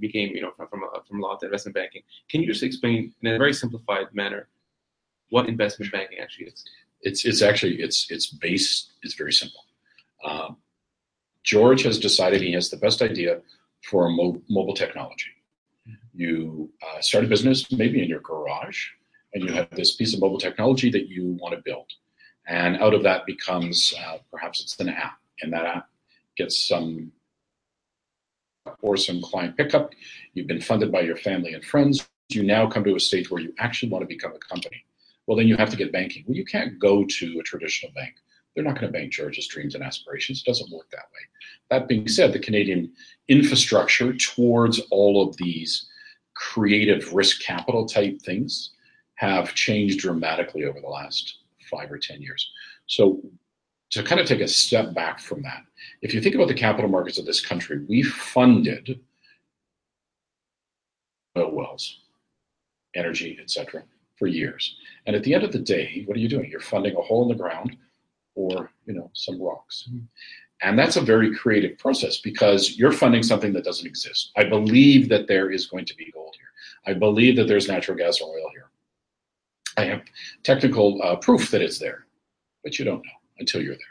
became, 0.00 0.34
you 0.34 0.42
know, 0.42 0.52
from 0.56 0.68
from, 0.68 0.82
from 1.08 1.20
law 1.20 1.36
to 1.36 1.46
investment 1.46 1.74
banking. 1.74 2.02
Can 2.30 2.40
you 2.40 2.46
just 2.46 2.62
explain 2.62 3.12
in 3.22 3.34
a 3.34 3.38
very 3.38 3.52
simplified 3.52 4.06
manner 4.12 4.48
what 5.30 5.48
investment 5.48 5.90
banking 5.92 6.18
actually 6.18 6.46
is? 6.46 6.64
It's 7.00 7.24
it's 7.24 7.42
actually 7.42 7.80
it's 7.80 8.10
it's 8.10 8.26
base 8.26 8.92
is 9.02 9.14
very 9.14 9.32
simple. 9.32 9.64
Um, 10.24 10.56
George 11.42 11.82
has 11.82 11.98
decided 11.98 12.40
he 12.40 12.52
has 12.52 12.70
the 12.70 12.76
best 12.76 13.02
idea 13.02 13.40
for 13.88 14.08
mo- 14.08 14.40
mobile 14.48 14.74
technology. 14.74 15.30
You 16.14 16.70
uh, 16.80 17.00
start 17.00 17.24
a 17.24 17.26
business 17.26 17.72
maybe 17.72 18.00
in 18.02 18.08
your 18.08 18.20
garage, 18.20 18.86
and 19.34 19.42
you 19.42 19.52
have 19.52 19.68
this 19.70 19.96
piece 19.96 20.14
of 20.14 20.20
mobile 20.20 20.38
technology 20.38 20.90
that 20.90 21.08
you 21.08 21.36
want 21.40 21.56
to 21.56 21.62
build, 21.64 21.90
and 22.46 22.76
out 22.78 22.94
of 22.94 23.02
that 23.04 23.26
becomes 23.26 23.94
uh, 24.04 24.18
perhaps 24.30 24.60
it's 24.60 24.78
an 24.80 24.88
app, 24.88 25.18
and 25.42 25.52
that 25.52 25.64
app 25.64 25.88
gets 26.36 26.66
some 26.66 27.12
or 28.80 28.96
some 28.96 29.20
client 29.20 29.56
pickup. 29.56 29.92
You've 30.34 30.46
been 30.46 30.60
funded 30.60 30.92
by 30.92 31.00
your 31.00 31.16
family 31.16 31.54
and 31.54 31.64
friends. 31.64 32.08
You 32.28 32.42
now 32.42 32.68
come 32.68 32.84
to 32.84 32.94
a 32.94 33.00
stage 33.00 33.30
where 33.30 33.42
you 33.42 33.52
actually 33.58 33.90
want 33.90 34.02
to 34.02 34.06
become 34.06 34.32
a 34.34 34.38
company. 34.38 34.84
Well, 35.26 35.36
then 35.36 35.48
you 35.48 35.56
have 35.56 35.70
to 35.70 35.76
get 35.76 35.92
banking. 35.92 36.24
Well, 36.26 36.36
you 36.36 36.44
can't 36.44 36.78
go 36.78 37.04
to 37.04 37.38
a 37.38 37.42
traditional 37.42 37.92
bank. 37.92 38.14
They're 38.54 38.64
not 38.64 38.74
going 38.74 38.92
to 38.92 38.98
bank 38.98 39.12
George's 39.12 39.46
dreams 39.46 39.74
and 39.74 39.82
aspirations. 39.82 40.42
It 40.44 40.50
doesn't 40.50 40.70
work 40.70 40.90
that 40.90 41.08
way. 41.12 41.20
That 41.70 41.88
being 41.88 42.08
said, 42.08 42.32
the 42.32 42.38
Canadian 42.38 42.92
infrastructure 43.28 44.12
towards 44.12 44.80
all 44.90 45.26
of 45.26 45.36
these 45.36 45.86
creative 46.34 47.12
risk 47.12 47.42
capital 47.42 47.86
type 47.86 48.20
things 48.20 48.70
have 49.14 49.54
changed 49.54 50.00
dramatically 50.00 50.64
over 50.64 50.80
the 50.80 50.88
last 50.88 51.38
five 51.70 51.90
or 51.90 51.98
10 51.98 52.20
years. 52.22 52.50
So, 52.86 53.20
to 53.90 54.02
kind 54.02 54.20
of 54.20 54.26
take 54.26 54.40
a 54.40 54.48
step 54.48 54.94
back 54.94 55.20
from 55.20 55.42
that, 55.42 55.62
if 56.00 56.14
you 56.14 56.20
think 56.22 56.34
about 56.34 56.48
the 56.48 56.54
capital 56.54 56.90
markets 56.90 57.18
of 57.18 57.26
this 57.26 57.44
country, 57.44 57.84
we 57.88 58.02
funded 58.02 59.00
oil 61.36 61.54
wells, 61.54 62.00
energy, 62.94 63.38
etc., 63.40 63.82
for 64.18 64.26
years. 64.26 64.76
And 65.06 65.14
at 65.14 65.24
the 65.24 65.34
end 65.34 65.44
of 65.44 65.52
the 65.52 65.58
day, 65.58 66.04
what 66.06 66.16
are 66.16 66.20
you 66.20 66.28
doing? 66.28 66.50
You're 66.50 66.60
funding 66.60 66.96
a 66.96 67.02
hole 67.02 67.22
in 67.22 67.28
the 67.28 67.42
ground 67.42 67.76
or 68.34 68.70
you 68.86 68.94
know 68.94 69.10
some 69.14 69.40
rocks. 69.40 69.88
Mm-hmm. 69.88 70.04
And 70.62 70.78
that's 70.78 70.96
a 70.96 71.00
very 71.00 71.34
creative 71.34 71.76
process 71.76 72.18
because 72.18 72.78
you're 72.78 72.92
funding 72.92 73.24
something 73.24 73.52
that 73.54 73.64
doesn't 73.64 73.86
exist. 73.86 74.30
I 74.36 74.44
believe 74.44 75.08
that 75.08 75.26
there 75.26 75.50
is 75.50 75.66
going 75.66 75.86
to 75.86 75.96
be 75.96 76.10
gold 76.12 76.36
here. 76.38 76.94
I 76.94 76.96
believe 76.96 77.34
that 77.36 77.48
there's 77.48 77.66
natural 77.66 77.96
gas 77.96 78.20
or 78.20 78.28
oil 78.28 78.48
here. 78.52 78.70
I 79.76 79.84
have 79.84 80.02
technical 80.42 81.00
uh, 81.02 81.16
proof 81.16 81.50
that 81.50 81.62
it's 81.62 81.78
there, 81.78 82.06
but 82.62 82.78
you 82.78 82.84
don't 82.84 83.04
know 83.04 83.12
until 83.38 83.62
you're 83.62 83.74
there. 83.74 83.86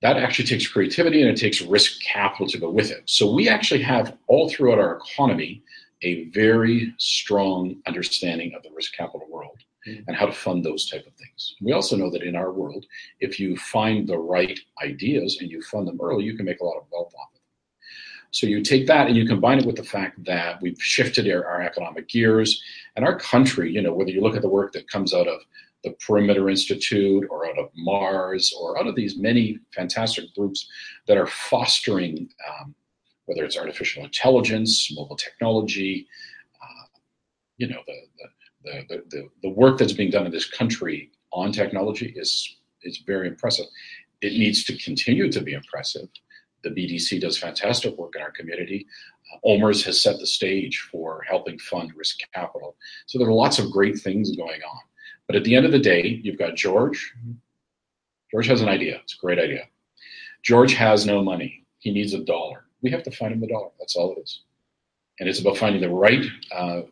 That 0.00 0.16
actually 0.16 0.46
takes 0.46 0.68
creativity 0.68 1.22
and 1.22 1.30
it 1.30 1.36
takes 1.36 1.60
risk 1.60 2.00
capital 2.00 2.46
to 2.48 2.58
go 2.58 2.70
with 2.70 2.90
it. 2.90 3.02
So 3.06 3.32
we 3.32 3.48
actually 3.48 3.82
have 3.82 4.16
all 4.28 4.48
throughout 4.48 4.78
our 4.78 4.96
economy 4.96 5.62
a 6.02 6.24
very 6.26 6.94
strong 6.98 7.76
understanding 7.86 8.52
of 8.54 8.62
the 8.62 8.70
risk 8.74 8.94
capital 8.94 9.26
world 9.28 9.58
mm-hmm. 9.86 10.02
and 10.06 10.16
how 10.16 10.26
to 10.26 10.32
fund 10.32 10.64
those 10.64 10.88
type 10.88 11.06
of 11.06 11.12
things. 11.14 11.56
We 11.60 11.72
also 11.72 11.96
know 11.96 12.10
that 12.10 12.22
in 12.22 12.36
our 12.36 12.52
world, 12.52 12.86
if 13.20 13.40
you 13.40 13.56
find 13.56 14.08
the 14.08 14.18
right 14.18 14.58
ideas 14.82 15.38
and 15.40 15.50
you 15.50 15.62
fund 15.62 15.88
them 15.88 15.98
early, 16.00 16.24
you 16.24 16.36
can 16.36 16.46
make 16.46 16.60
a 16.60 16.64
lot 16.64 16.76
of 16.76 16.84
wealth 16.92 17.12
off 17.20 17.30
it. 17.34 17.37
So 18.30 18.46
you 18.46 18.62
take 18.62 18.86
that 18.86 19.06
and 19.06 19.16
you 19.16 19.26
combine 19.26 19.58
it 19.58 19.66
with 19.66 19.76
the 19.76 19.84
fact 19.84 20.22
that 20.24 20.60
we've 20.60 20.80
shifted 20.80 21.30
our, 21.30 21.46
our 21.46 21.62
economic 21.62 22.08
gears 22.08 22.62
and 22.94 23.04
our 23.04 23.18
country, 23.18 23.72
you 23.72 23.80
know, 23.80 23.94
whether 23.94 24.10
you 24.10 24.20
look 24.20 24.36
at 24.36 24.42
the 24.42 24.48
work 24.48 24.72
that 24.72 24.88
comes 24.88 25.14
out 25.14 25.26
of 25.26 25.40
the 25.84 25.92
Perimeter 26.04 26.50
Institute 26.50 27.26
or 27.30 27.48
out 27.48 27.58
of 27.58 27.70
Mars 27.74 28.52
or 28.58 28.78
out 28.78 28.86
of 28.86 28.96
these 28.96 29.16
many 29.16 29.58
fantastic 29.74 30.34
groups 30.34 30.68
that 31.06 31.16
are 31.16 31.26
fostering 31.26 32.28
um, 32.48 32.74
whether 33.28 33.44
it's 33.44 33.58
artificial 33.58 34.02
intelligence, 34.04 34.90
mobile 34.96 35.16
technology, 35.16 36.08
uh, 36.62 36.86
you 37.58 37.68
know, 37.68 37.80
the, 37.86 38.82
the, 38.88 39.02
the, 39.10 39.28
the, 39.42 39.50
work 39.50 39.78
that's 39.78 39.92
being 39.92 40.10
done 40.10 40.24
in 40.24 40.32
this 40.32 40.48
country 40.48 41.10
on 41.30 41.52
technology 41.52 42.12
is, 42.16 42.56
is 42.82 43.02
very 43.06 43.28
impressive. 43.28 43.66
It 44.22 44.32
needs 44.32 44.64
to 44.64 44.78
continue 44.78 45.30
to 45.30 45.42
be 45.42 45.52
impressive. 45.52 46.08
The 46.62 46.70
BDC 46.70 47.20
does 47.20 47.38
fantastic 47.38 47.96
work 47.96 48.14
in 48.16 48.22
our 48.22 48.30
community. 48.30 48.86
Uh, 49.32 49.48
OMERS 49.48 49.84
has 49.84 50.02
set 50.02 50.18
the 50.18 50.26
stage 50.26 50.88
for 50.90 51.22
helping 51.28 51.58
fund 51.58 51.92
risk 51.94 52.18
capital. 52.34 52.76
So 53.06 53.18
there 53.18 53.28
are 53.28 53.32
lots 53.32 53.58
of 53.58 53.70
great 53.70 53.98
things 53.98 54.34
going 54.36 54.60
on. 54.62 54.80
But 55.26 55.36
at 55.36 55.44
the 55.44 55.54
end 55.54 55.66
of 55.66 55.72
the 55.72 55.78
day, 55.78 56.20
you've 56.22 56.38
got 56.38 56.56
George. 56.56 57.14
George 58.30 58.46
has 58.46 58.62
an 58.62 58.68
idea. 58.68 58.96
It's 59.02 59.14
a 59.14 59.24
great 59.24 59.38
idea. 59.38 59.64
George 60.42 60.74
has 60.74 61.06
no 61.06 61.22
money. 61.22 61.64
He 61.78 61.92
needs 61.92 62.14
a 62.14 62.24
dollar 62.24 62.64
we 62.82 62.90
have 62.90 63.02
to 63.04 63.10
find 63.10 63.32
him 63.32 63.40
the 63.40 63.46
dollar. 63.46 63.70
That's 63.78 63.96
all 63.96 64.12
it 64.12 64.20
is. 64.20 64.42
And 65.20 65.28
it's 65.28 65.40
about 65.40 65.56
finding 65.56 65.80
the 65.80 65.90
right 65.90 66.24
uh, 66.52 66.82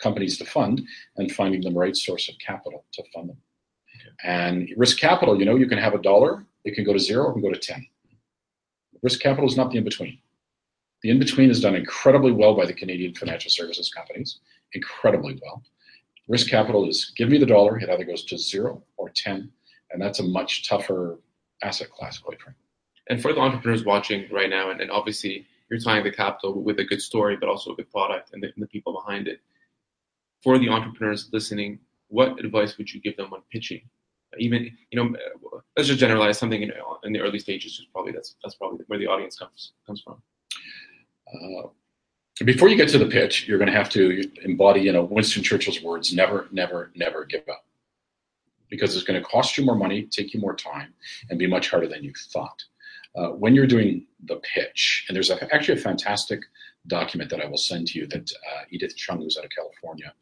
companies 0.00 0.38
to 0.38 0.44
fund 0.44 0.82
and 1.16 1.32
finding 1.32 1.62
the 1.62 1.70
right 1.70 1.96
source 1.96 2.28
of 2.28 2.34
capital 2.38 2.84
to 2.92 3.02
fund 3.14 3.30
them. 3.30 3.38
Okay. 3.96 4.10
And 4.24 4.70
risk 4.76 4.98
capital, 4.98 5.38
you 5.38 5.46
know, 5.46 5.56
you 5.56 5.66
can 5.66 5.78
have 5.78 5.94
a 5.94 6.02
dollar, 6.02 6.44
it 6.64 6.74
can 6.74 6.84
go 6.84 6.92
to 6.92 6.98
zero, 6.98 7.30
it 7.30 7.32
can 7.34 7.42
go 7.42 7.50
to 7.50 7.58
10. 7.58 7.86
Risk 9.02 9.20
capital 9.20 9.48
is 9.48 9.56
not 9.56 9.70
the 9.70 9.78
in 9.78 9.84
between. 9.84 10.18
The 11.02 11.10
in 11.10 11.18
between 11.18 11.50
is 11.50 11.60
done 11.60 11.74
incredibly 11.74 12.32
well 12.32 12.54
by 12.54 12.66
the 12.66 12.74
Canadian 12.74 13.14
financial 13.14 13.50
services 13.50 13.90
companies, 13.90 14.40
incredibly 14.74 15.38
well. 15.42 15.62
Risk 16.28 16.48
capital 16.48 16.88
is 16.88 17.12
give 17.16 17.28
me 17.28 17.38
the 17.38 17.46
dollar, 17.46 17.78
it 17.78 17.88
either 17.88 18.04
goes 18.04 18.24
to 18.26 18.38
zero 18.38 18.82
or 18.96 19.10
10, 19.10 19.50
and 19.90 20.02
that's 20.02 20.20
a 20.20 20.22
much 20.22 20.68
tougher 20.68 21.18
asset 21.62 21.90
class, 21.90 22.18
quite 22.18 22.40
frankly. 22.40 22.62
And 23.08 23.20
for 23.20 23.32
the 23.32 23.40
entrepreneurs 23.40 23.84
watching 23.84 24.28
right 24.30 24.50
now, 24.50 24.70
and, 24.70 24.80
and 24.80 24.90
obviously 24.90 25.46
you're 25.70 25.80
tying 25.80 26.04
the 26.04 26.12
capital 26.12 26.62
with 26.62 26.78
a 26.78 26.84
good 26.84 27.00
story, 27.00 27.36
but 27.36 27.48
also 27.48 27.72
a 27.72 27.76
good 27.76 27.90
product 27.90 28.32
and 28.32 28.42
the, 28.42 28.48
and 28.48 28.62
the 28.62 28.66
people 28.66 28.92
behind 28.92 29.26
it. 29.26 29.40
For 30.42 30.58
the 30.58 30.68
entrepreneurs 30.68 31.28
listening, 31.32 31.80
what 32.08 32.38
advice 32.44 32.76
would 32.76 32.92
you 32.92 33.00
give 33.00 33.16
them 33.16 33.30
when 33.30 33.40
pitching? 33.50 33.82
Even 34.38 34.70
you 34.90 35.02
know, 35.02 35.16
let's 35.76 35.88
just 35.88 36.00
generalize 36.00 36.38
something 36.38 36.62
in, 36.62 36.72
in 37.04 37.12
the 37.12 37.20
early 37.20 37.38
stages. 37.38 37.72
Is 37.72 37.86
probably 37.92 38.12
that's 38.12 38.36
that's 38.42 38.54
probably 38.54 38.84
where 38.86 38.98
the 38.98 39.06
audience 39.06 39.36
comes 39.36 39.72
comes 39.86 40.02
from. 40.02 40.22
Uh, 41.32 41.68
before 42.44 42.68
you 42.68 42.76
get 42.76 42.88
to 42.90 42.98
the 42.98 43.06
pitch, 43.06 43.46
you're 43.46 43.58
going 43.58 43.70
to 43.70 43.76
have 43.76 43.90
to 43.90 44.22
embody, 44.44 44.80
you 44.80 44.92
know, 44.92 45.02
Winston 45.02 45.42
Churchill's 45.42 45.82
words: 45.82 46.14
"Never, 46.14 46.48
never, 46.52 46.90
never 46.94 47.24
give 47.24 47.48
up," 47.48 47.64
because 48.68 48.94
it's 48.94 49.04
going 49.04 49.20
to 49.20 49.28
cost 49.28 49.58
you 49.58 49.64
more 49.64 49.76
money, 49.76 50.04
take 50.04 50.32
you 50.32 50.40
more 50.40 50.54
time, 50.54 50.94
and 51.28 51.38
be 51.38 51.46
much 51.46 51.70
harder 51.70 51.88
than 51.88 52.04
you 52.04 52.12
thought 52.32 52.62
uh, 53.16 53.28
when 53.28 53.54
you're 53.54 53.66
doing 53.66 54.06
the 54.24 54.36
pitch, 54.54 55.04
and 55.08 55.16
there's 55.16 55.30
a, 55.30 55.54
actually 55.54 55.78
a 55.78 55.82
fantastic 55.82 56.40
document 56.86 57.30
that 57.30 57.40
I 57.40 57.46
will 57.46 57.58
send 57.58 57.88
to 57.88 57.98
you 57.98 58.06
that 58.08 58.30
uh, 58.32 58.62
Edith 58.70 58.96
Chung, 58.96 59.20
who's 59.20 59.36
out 59.36 59.44
of 59.44 59.50
California, 59.50 60.12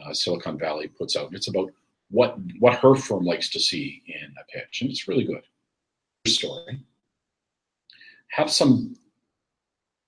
uh, 0.00 0.12
Silicon 0.12 0.58
Valley, 0.58 0.88
puts 0.88 1.16
out. 1.16 1.30
It's 1.32 1.48
about 1.48 1.70
what 2.10 2.38
what 2.58 2.78
her 2.78 2.94
firm 2.94 3.24
likes 3.24 3.50
to 3.50 3.60
see 3.60 4.02
in 4.06 4.34
a 4.40 4.44
pitch, 4.52 4.82
and 4.82 4.90
it's 4.90 5.08
really 5.08 5.24
good. 5.24 5.42
Story. 6.26 6.84
Have 8.30 8.50
some 8.50 8.94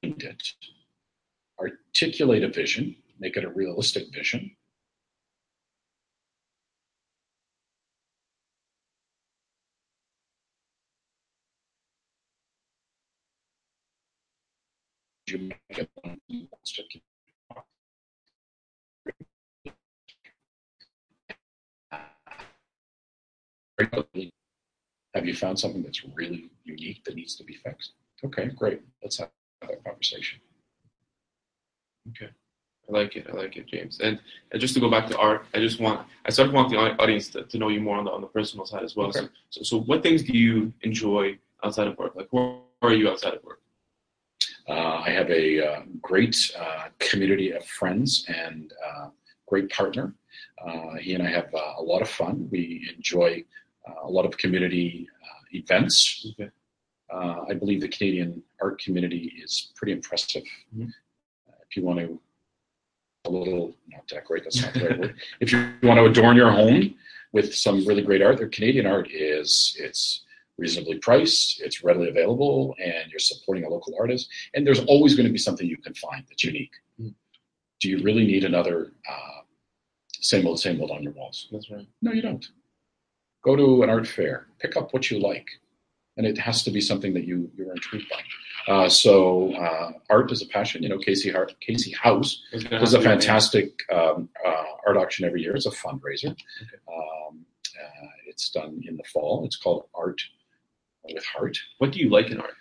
it, 0.03 0.43
articulate 1.59 2.45
a 2.45 2.49
vision, 2.49 2.97
make 3.19 3.37
it 3.37 3.45
a 3.45 3.51
realistic 3.51 4.13
vision, 4.13 4.51
you 15.31 15.39
make 15.39 15.89
Have 25.14 25.27
you 25.27 25.35
found 25.35 25.59
something 25.59 25.83
that's 25.83 26.05
really 26.14 26.51
unique 26.64 27.05
that 27.05 27.16
needs 27.16 27.35
to 27.37 27.45
be 27.45 27.55
fixed? 27.55 27.93
Okay, 28.25 28.47
great. 28.47 28.83
Let's 29.03 29.19
have 29.19 29.31
that 29.62 29.83
conversation. 29.85 30.40
Okay. 32.11 32.31
I 32.88 32.93
like 32.93 33.16
it. 33.16 33.27
I 33.29 33.37
like 33.37 33.57
it, 33.57 33.66
James. 33.66 34.01
And, 34.01 34.19
and 34.51 34.61
just 34.61 34.75
to 34.75 34.81
go 34.81 34.90
back 34.90 35.07
to 35.09 35.19
art, 35.19 35.47
I 35.55 35.59
just 35.59 35.81
want 35.81 36.07
I 36.25 36.31
sort 36.31 36.49
of 36.49 36.55
want 36.55 36.71
the 36.71 36.77
audience 36.77 37.29
to, 37.31 37.45
to 37.45 37.59
know 37.59 37.69
you 37.69 37.81
more 37.81 37.97
on 37.97 38.05
the 38.05 38.11
on 38.11 38.21
the 38.21 38.27
personal 38.27 38.66
side 38.66 38.83
as 38.83 38.97
well. 38.97 39.09
Okay. 39.09 39.21
So, 39.21 39.29
so, 39.51 39.62
so 39.62 39.81
what 39.81 40.03
things 40.03 40.23
do 40.23 40.37
you 40.37 40.73
enjoy 40.83 41.38
outside 41.62 41.87
of 41.87 41.97
work? 41.99 42.16
Like, 42.16 42.29
where 42.31 42.57
are 42.83 42.95
you 42.95 43.09
outside 43.09 43.35
of 43.35 43.45
work? 43.45 43.61
Uh, 44.69 45.03
I 45.07 45.11
have 45.11 45.31
a 45.31 45.66
uh, 45.66 45.83
great 46.01 46.37
uh, 46.59 46.88
community 46.99 47.53
of 47.53 47.64
friends 47.64 48.25
and 48.29 48.73
uh, 48.87 49.09
great 49.47 49.71
partner. 49.71 50.14
Uh, 50.64 50.95
he 50.95 51.14
and 51.14 51.23
I 51.23 51.31
have 51.31 51.53
uh, 51.55 51.75
a 51.79 51.83
lot 51.83 52.03
of 52.03 52.09
fun. 52.09 52.49
We 52.51 52.90
enjoy 52.97 53.45
a 54.03 54.09
lot 54.09 54.24
of 54.24 54.37
community 54.37 55.09
events. 55.53 56.26
Okay. 56.33 56.50
I 57.12 57.55
believe 57.55 57.81
the 57.81 57.88
Canadian 57.88 58.42
art 58.62 58.81
community 58.81 59.33
is 59.42 59.72
pretty 59.74 59.92
impressive. 59.92 60.44
Mm-hmm. 60.74 60.90
if 61.68 61.76
you 61.76 61.85
want 61.85 61.98
to 61.98 62.20
a 63.26 63.31
little 63.31 63.74
not 63.88 64.07
decorate 64.07 64.44
that's 64.44 64.62
not 64.62 64.72
the 64.72 64.88
right 64.88 64.98
word 64.98 65.14
if 65.40 65.53
you 65.53 65.59
want 65.83 65.98
to 65.98 66.07
adorn 66.07 66.37
your 66.37 66.50
home 66.50 66.94
with 67.33 67.55
some 67.55 67.85
really 67.85 68.00
great 68.00 68.22
art 68.22 68.38
the 68.38 68.48
canadian 68.48 68.87
art 68.87 69.11
is 69.11 69.76
it's 69.79 70.24
reasonably 70.61 70.98
priced, 70.98 71.61
it's 71.62 71.83
readily 71.83 72.11
available, 72.11 72.76
and 72.79 73.11
you're 73.11 73.18
supporting 73.18 73.64
a 73.64 73.68
local 73.68 73.94
artist. 73.98 74.29
And 74.55 74.64
there's 74.64 74.85
always 74.85 75.16
going 75.16 75.26
to 75.26 75.33
be 75.33 75.38
something 75.38 75.66
you 75.66 75.79
can 75.79 75.94
find 75.94 76.24
that's 76.29 76.44
unique. 76.44 76.72
Mm. 77.00 77.14
Do 77.81 77.88
you 77.88 78.03
really 78.03 78.26
need 78.26 78.44
another 78.44 78.92
uh, 79.11 79.40
same 80.12 80.46
old, 80.46 80.61
same 80.61 80.81
old 80.81 80.90
on 80.90 81.03
your 81.03 81.12
walls? 81.12 81.48
That's 81.50 81.70
right. 81.70 81.87
No, 82.03 82.12
you 82.12 82.22
don't. 82.22 82.46
Go 83.42 83.57
to 83.57 83.83
an 83.83 83.90
art 83.90 84.07
fair, 84.07 84.46
pick 84.59 84.76
up 84.76 84.92
what 84.92 85.11
you 85.11 85.18
like, 85.18 85.48
and 86.16 86.26
it 86.26 86.37
has 86.38 86.62
to 86.64 86.70
be 86.70 86.81
something 86.81 87.14
that 87.14 87.24
you 87.24 87.50
you're 87.57 87.72
intrigued 87.72 88.11
by. 88.11 88.72
Uh, 88.72 88.88
so 88.88 89.55
uh, 89.55 89.92
art 90.11 90.31
is 90.31 90.42
a 90.42 90.46
passion. 90.46 90.83
You 90.83 90.90
know, 90.90 90.98
Casey 90.98 91.31
Hart, 91.31 91.55
Casey 91.61 91.92
House 91.92 92.42
does 92.70 92.94
a 92.94 93.00
fantastic 93.00 93.81
um, 93.92 94.29
uh, 94.46 94.64
art 94.87 94.96
auction 94.96 95.24
every 95.24 95.42
year. 95.42 95.57
It's 95.57 95.66
a 95.66 95.70
fundraiser. 95.70 96.37
Um, 96.88 97.46
uh, 97.83 98.07
it's 98.26 98.50
done 98.50 98.83
in 98.87 98.96
the 98.96 99.03
fall. 99.05 99.44
It's 99.46 99.57
called 99.57 99.85
Art 99.94 100.20
with 101.05 101.24
heart. 101.24 101.59
What 101.79 101.92
do 101.92 101.98
you 101.98 102.11
like 102.11 102.31
in 102.31 102.40
art? 102.40 102.55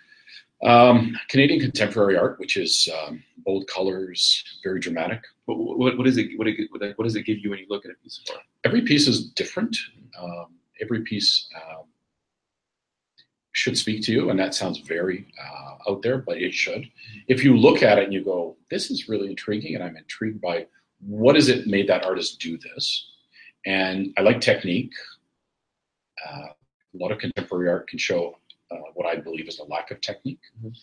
Um, 0.62 1.16
Canadian 1.28 1.60
contemporary 1.60 2.16
art, 2.16 2.38
which 2.38 2.56
is 2.56 2.88
um, 2.98 3.22
bold 3.44 3.66
colors, 3.66 4.44
very 4.62 4.80
dramatic. 4.80 5.22
What, 5.46 5.58
what, 5.58 5.98
what 5.98 6.06
is 6.06 6.18
it? 6.18 6.38
What, 6.38 6.48
it, 6.48 6.68
what, 6.70 6.82
what 6.96 7.04
does 7.04 7.16
it 7.16 7.24
give 7.24 7.38
you 7.38 7.50
when 7.50 7.58
you 7.58 7.66
look 7.68 7.84
at 7.84 7.90
a 7.90 7.94
piece 8.02 8.20
of 8.26 8.34
art? 8.34 8.44
Every 8.64 8.82
piece 8.82 9.06
is 9.06 9.30
different. 9.30 9.76
Um, 10.18 10.56
every 10.80 11.02
piece 11.02 11.48
um, 11.56 11.84
should 13.52 13.76
speak 13.76 14.02
to 14.04 14.12
you, 14.12 14.30
and 14.30 14.38
that 14.38 14.54
sounds 14.54 14.78
very 14.78 15.26
uh, 15.42 15.90
out 15.90 16.02
there, 16.02 16.18
but 16.18 16.38
it 16.38 16.54
should. 16.54 16.88
If 17.28 17.42
you 17.44 17.56
look 17.56 17.82
at 17.82 17.98
it 17.98 18.04
and 18.04 18.12
you 18.12 18.24
go, 18.24 18.56
"This 18.70 18.90
is 18.90 19.08
really 19.08 19.28
intriguing," 19.28 19.74
and 19.74 19.84
I'm 19.84 19.96
intrigued 19.96 20.40
by 20.40 20.66
what 21.00 21.36
is 21.36 21.48
it 21.48 21.66
made 21.66 21.88
that 21.88 22.04
artist 22.04 22.40
do 22.40 22.58
this, 22.58 23.10
and 23.66 24.12
I 24.16 24.22
like 24.22 24.40
technique. 24.40 24.92
Uh, 26.26 26.48
a 26.94 26.96
lot 26.96 27.12
of 27.12 27.18
contemporary 27.18 27.68
art 27.68 27.88
can 27.88 27.98
show 27.98 28.36
uh, 28.70 28.76
what 28.94 29.06
I 29.06 29.16
believe 29.16 29.48
is 29.48 29.58
a 29.58 29.64
lack 29.64 29.90
of 29.90 30.00
technique. 30.00 30.40
Mhm. 30.62 30.76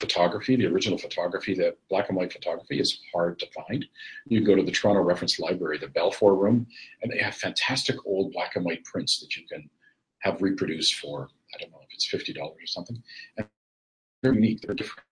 Photography, 0.00 0.56
the 0.56 0.66
original 0.66 0.98
photography, 0.98 1.54
the 1.54 1.76
black 1.90 2.08
and 2.08 2.16
white 2.16 2.32
photography 2.32 2.80
is 2.80 3.00
hard 3.12 3.38
to 3.38 3.46
find. 3.48 3.84
You 4.26 4.44
go 4.44 4.56
to 4.56 4.62
the 4.62 4.72
Toronto 4.72 5.02
Reference 5.02 5.38
Library, 5.38 5.78
the 5.78 5.88
Baldwin 5.88 6.38
Room, 6.38 6.66
and 7.02 7.12
they 7.12 7.18
have 7.18 7.34
fantastic 7.34 7.96
old 8.06 8.32
black 8.32 8.56
and 8.56 8.64
white 8.64 8.82
prints 8.84 9.20
that 9.20 9.36
you 9.36 9.46
can 9.46 9.68
have 10.20 10.40
reproduced 10.40 10.94
for, 10.96 11.28
I 11.54 11.58
don't 11.60 11.70
know 11.70 11.80
if 11.82 11.92
it's 11.92 12.08
$50 12.08 12.38
or 12.40 12.54
something. 12.66 13.02
And 13.36 13.46
they're 14.22 14.34
unique, 14.34 14.62
they're 14.62 14.74
different. 14.74 15.06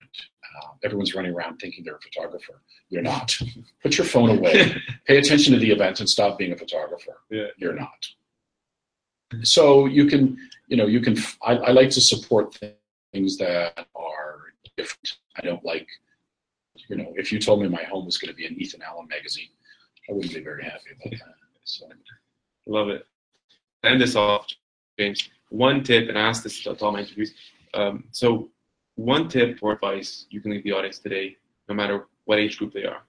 Uh, 0.57 0.69
everyone's 0.83 1.15
running 1.15 1.33
around 1.33 1.59
thinking 1.59 1.85
they're 1.85 1.97
a 1.97 2.01
photographer. 2.01 2.63
You're 2.89 3.03
not. 3.03 3.37
Put 3.83 3.99
your 3.99 4.07
phone 4.07 4.39
away, 4.39 4.75
pay 5.07 5.19
attention 5.19 5.53
to 5.53 5.59
the 5.59 5.71
event, 5.71 6.01
and 6.01 6.09
stop 6.09 6.39
being 6.39 6.53
a 6.53 6.57
photographer. 6.57 7.21
Yeah. 7.31 7.47
You're 7.57 7.75
not. 7.75 8.07
So 9.43 9.87
you 9.87 10.07
can, 10.07 10.39
you 10.69 10.77
know, 10.77 10.87
you 10.87 11.01
can. 11.01 11.17
I, 11.43 11.57
I 11.57 11.71
like 11.73 11.91
to 11.91 12.01
support 12.01 12.59
things 13.13 13.37
that 13.37 13.87
are 13.95 14.28
different. 14.79 15.19
I 15.37 15.43
don't 15.43 15.65
like, 15.65 15.87
you 16.89 16.97
know, 16.97 17.13
if 17.17 17.31
you 17.33 17.39
told 17.39 17.61
me 17.63 17.69
my 17.69 17.83
home 17.85 18.07
was 18.07 18.19
going 18.19 18.31
to 18.31 18.37
be 18.37 18.47
an 18.47 18.55
Ethan 18.59 18.83
Allen 18.83 19.07
magazine, 19.09 19.49
I 20.09 20.13
wouldn't 20.13 20.35
be 20.35 20.41
very 20.41 20.65
happy 20.65 20.91
about 20.99 21.11
that. 21.11 21.35
So 21.65 21.87
Love 22.67 22.89
it. 22.89 23.07
End 23.85 24.01
this 24.01 24.17
off, 24.17 24.47
James, 24.99 25.29
one 25.51 25.83
tip, 25.83 26.09
and 26.09 26.19
I 26.19 26.23
ask 26.23 26.43
this 26.43 26.63
to 26.63 26.73
all 26.81 26.93
my 26.93 27.01
interviews. 27.01 27.35
Um, 27.75 28.05
so, 28.11 28.49
one 28.97 29.29
tip 29.29 29.59
or 29.63 29.73
advice 29.73 30.27
you 30.31 30.41
can 30.41 30.51
leave 30.51 30.65
the 30.65 30.73
audience 30.73 30.99
today, 30.99 31.37
no 31.69 31.75
matter 31.75 32.07
what 32.25 32.39
age 32.39 32.59
group 32.59 32.73
they 32.73 32.85
are. 32.85 33.03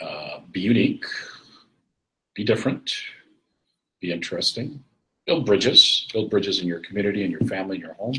uh, 0.00 0.40
be 0.50 0.60
unique, 0.60 1.04
be 2.34 2.44
different, 2.44 2.92
be 4.00 4.12
interesting, 4.12 4.82
build 5.26 5.46
bridges, 5.46 6.08
build 6.12 6.30
bridges 6.30 6.60
in 6.60 6.66
your 6.66 6.80
community, 6.80 7.24
in 7.24 7.30
your 7.30 7.40
family, 7.42 7.76
in 7.76 7.82
your 7.82 7.94
home. 7.94 8.14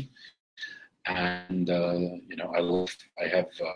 And 1.06 1.68
uh, 1.68 1.94
you 1.94 2.36
know, 2.36 2.52
I 2.56 2.60
love. 2.60 2.94
I 3.22 3.26
have 3.28 3.46
uh, 3.60 3.72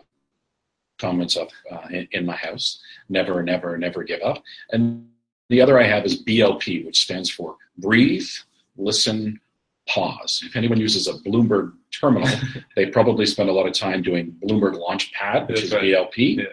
comments 0.99 1.37
up 1.37 1.49
uh, 1.71 1.89
in, 1.91 2.09
in 2.13 2.27
my 2.27 2.37
house: 2.37 2.81
never, 3.09 3.43
never, 3.43 3.77
never 3.77 4.05
give 4.05 4.23
up. 4.23 4.43
And 4.71 5.09
the 5.49 5.61
other 5.61 5.79
I 5.79 5.85
have 5.85 6.05
is 6.05 6.23
BLP, 6.25 6.85
which 6.87 7.01
stands 7.03 7.31
for 7.31 7.57
breathe, 7.79 8.29
listen, 8.77 9.41
pause. 9.89 10.43
If 10.45 10.57
anyone 10.57 10.81
uses 10.81 11.07
a 11.07 11.15
Bloomberg 11.15 11.73
terminal, 11.91 12.29
they 12.77 12.87
probably 12.87 13.27
spend 13.27 13.49
a 13.49 13.53
lot 13.53 13.67
of 13.67 13.73
time 13.73 14.03
doing 14.03 14.37
Bloomberg 14.45 14.75
Launchpad, 14.75 15.49
which 15.49 15.61
That's 15.61 15.63
is 15.63 15.73
right. 15.73 15.85
BLP. 15.85 16.39
Yeah. 16.39 16.45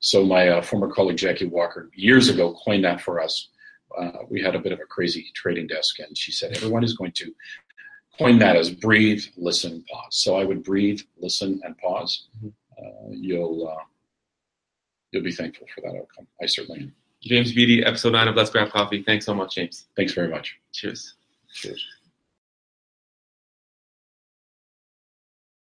So 0.00 0.24
my 0.24 0.48
uh, 0.48 0.62
former 0.62 0.88
colleague 0.88 1.16
Jackie 1.16 1.46
Walker 1.46 1.90
years 1.94 2.28
ago 2.28 2.56
coined 2.64 2.84
that 2.84 3.00
for 3.00 3.20
us. 3.20 3.48
Uh, 3.98 4.24
we 4.28 4.40
had 4.42 4.54
a 4.54 4.58
bit 4.58 4.72
of 4.72 4.80
a 4.80 4.84
crazy 4.84 5.30
trading 5.34 5.66
desk, 5.66 5.98
and 5.98 6.16
she 6.16 6.32
said 6.32 6.56
everyone 6.56 6.84
is 6.84 6.94
going 6.96 7.12
to 7.12 7.34
coin 8.18 8.38
that 8.38 8.56
as 8.56 8.70
breathe, 8.70 9.24
listen, 9.36 9.84
pause. 9.90 10.06
So 10.10 10.36
I 10.36 10.44
would 10.44 10.62
breathe, 10.62 11.00
listen, 11.18 11.60
and 11.64 11.76
pause. 11.78 12.26
Mhm. 12.44 12.52
Uh, 12.78 13.10
you'll 13.10 13.68
uh, 13.68 13.82
you'll 15.10 15.22
be 15.22 15.32
thankful 15.32 15.66
for 15.74 15.80
that 15.82 15.96
outcome. 15.96 16.26
I 16.42 16.46
certainly 16.46 16.80
am. 16.82 16.94
James 17.22 17.52
Beattie, 17.52 17.84
episode 17.84 18.12
nine 18.12 18.26
of 18.28 18.34
Let's 18.34 18.50
Grab 18.50 18.70
Coffee. 18.70 19.02
Thanks 19.02 19.24
so 19.26 19.34
much, 19.34 19.54
James. 19.54 19.86
Thanks 19.96 20.12
very 20.12 20.28
much. 20.28 20.58
Cheers. 20.72 21.14
Cheers. 21.52 21.84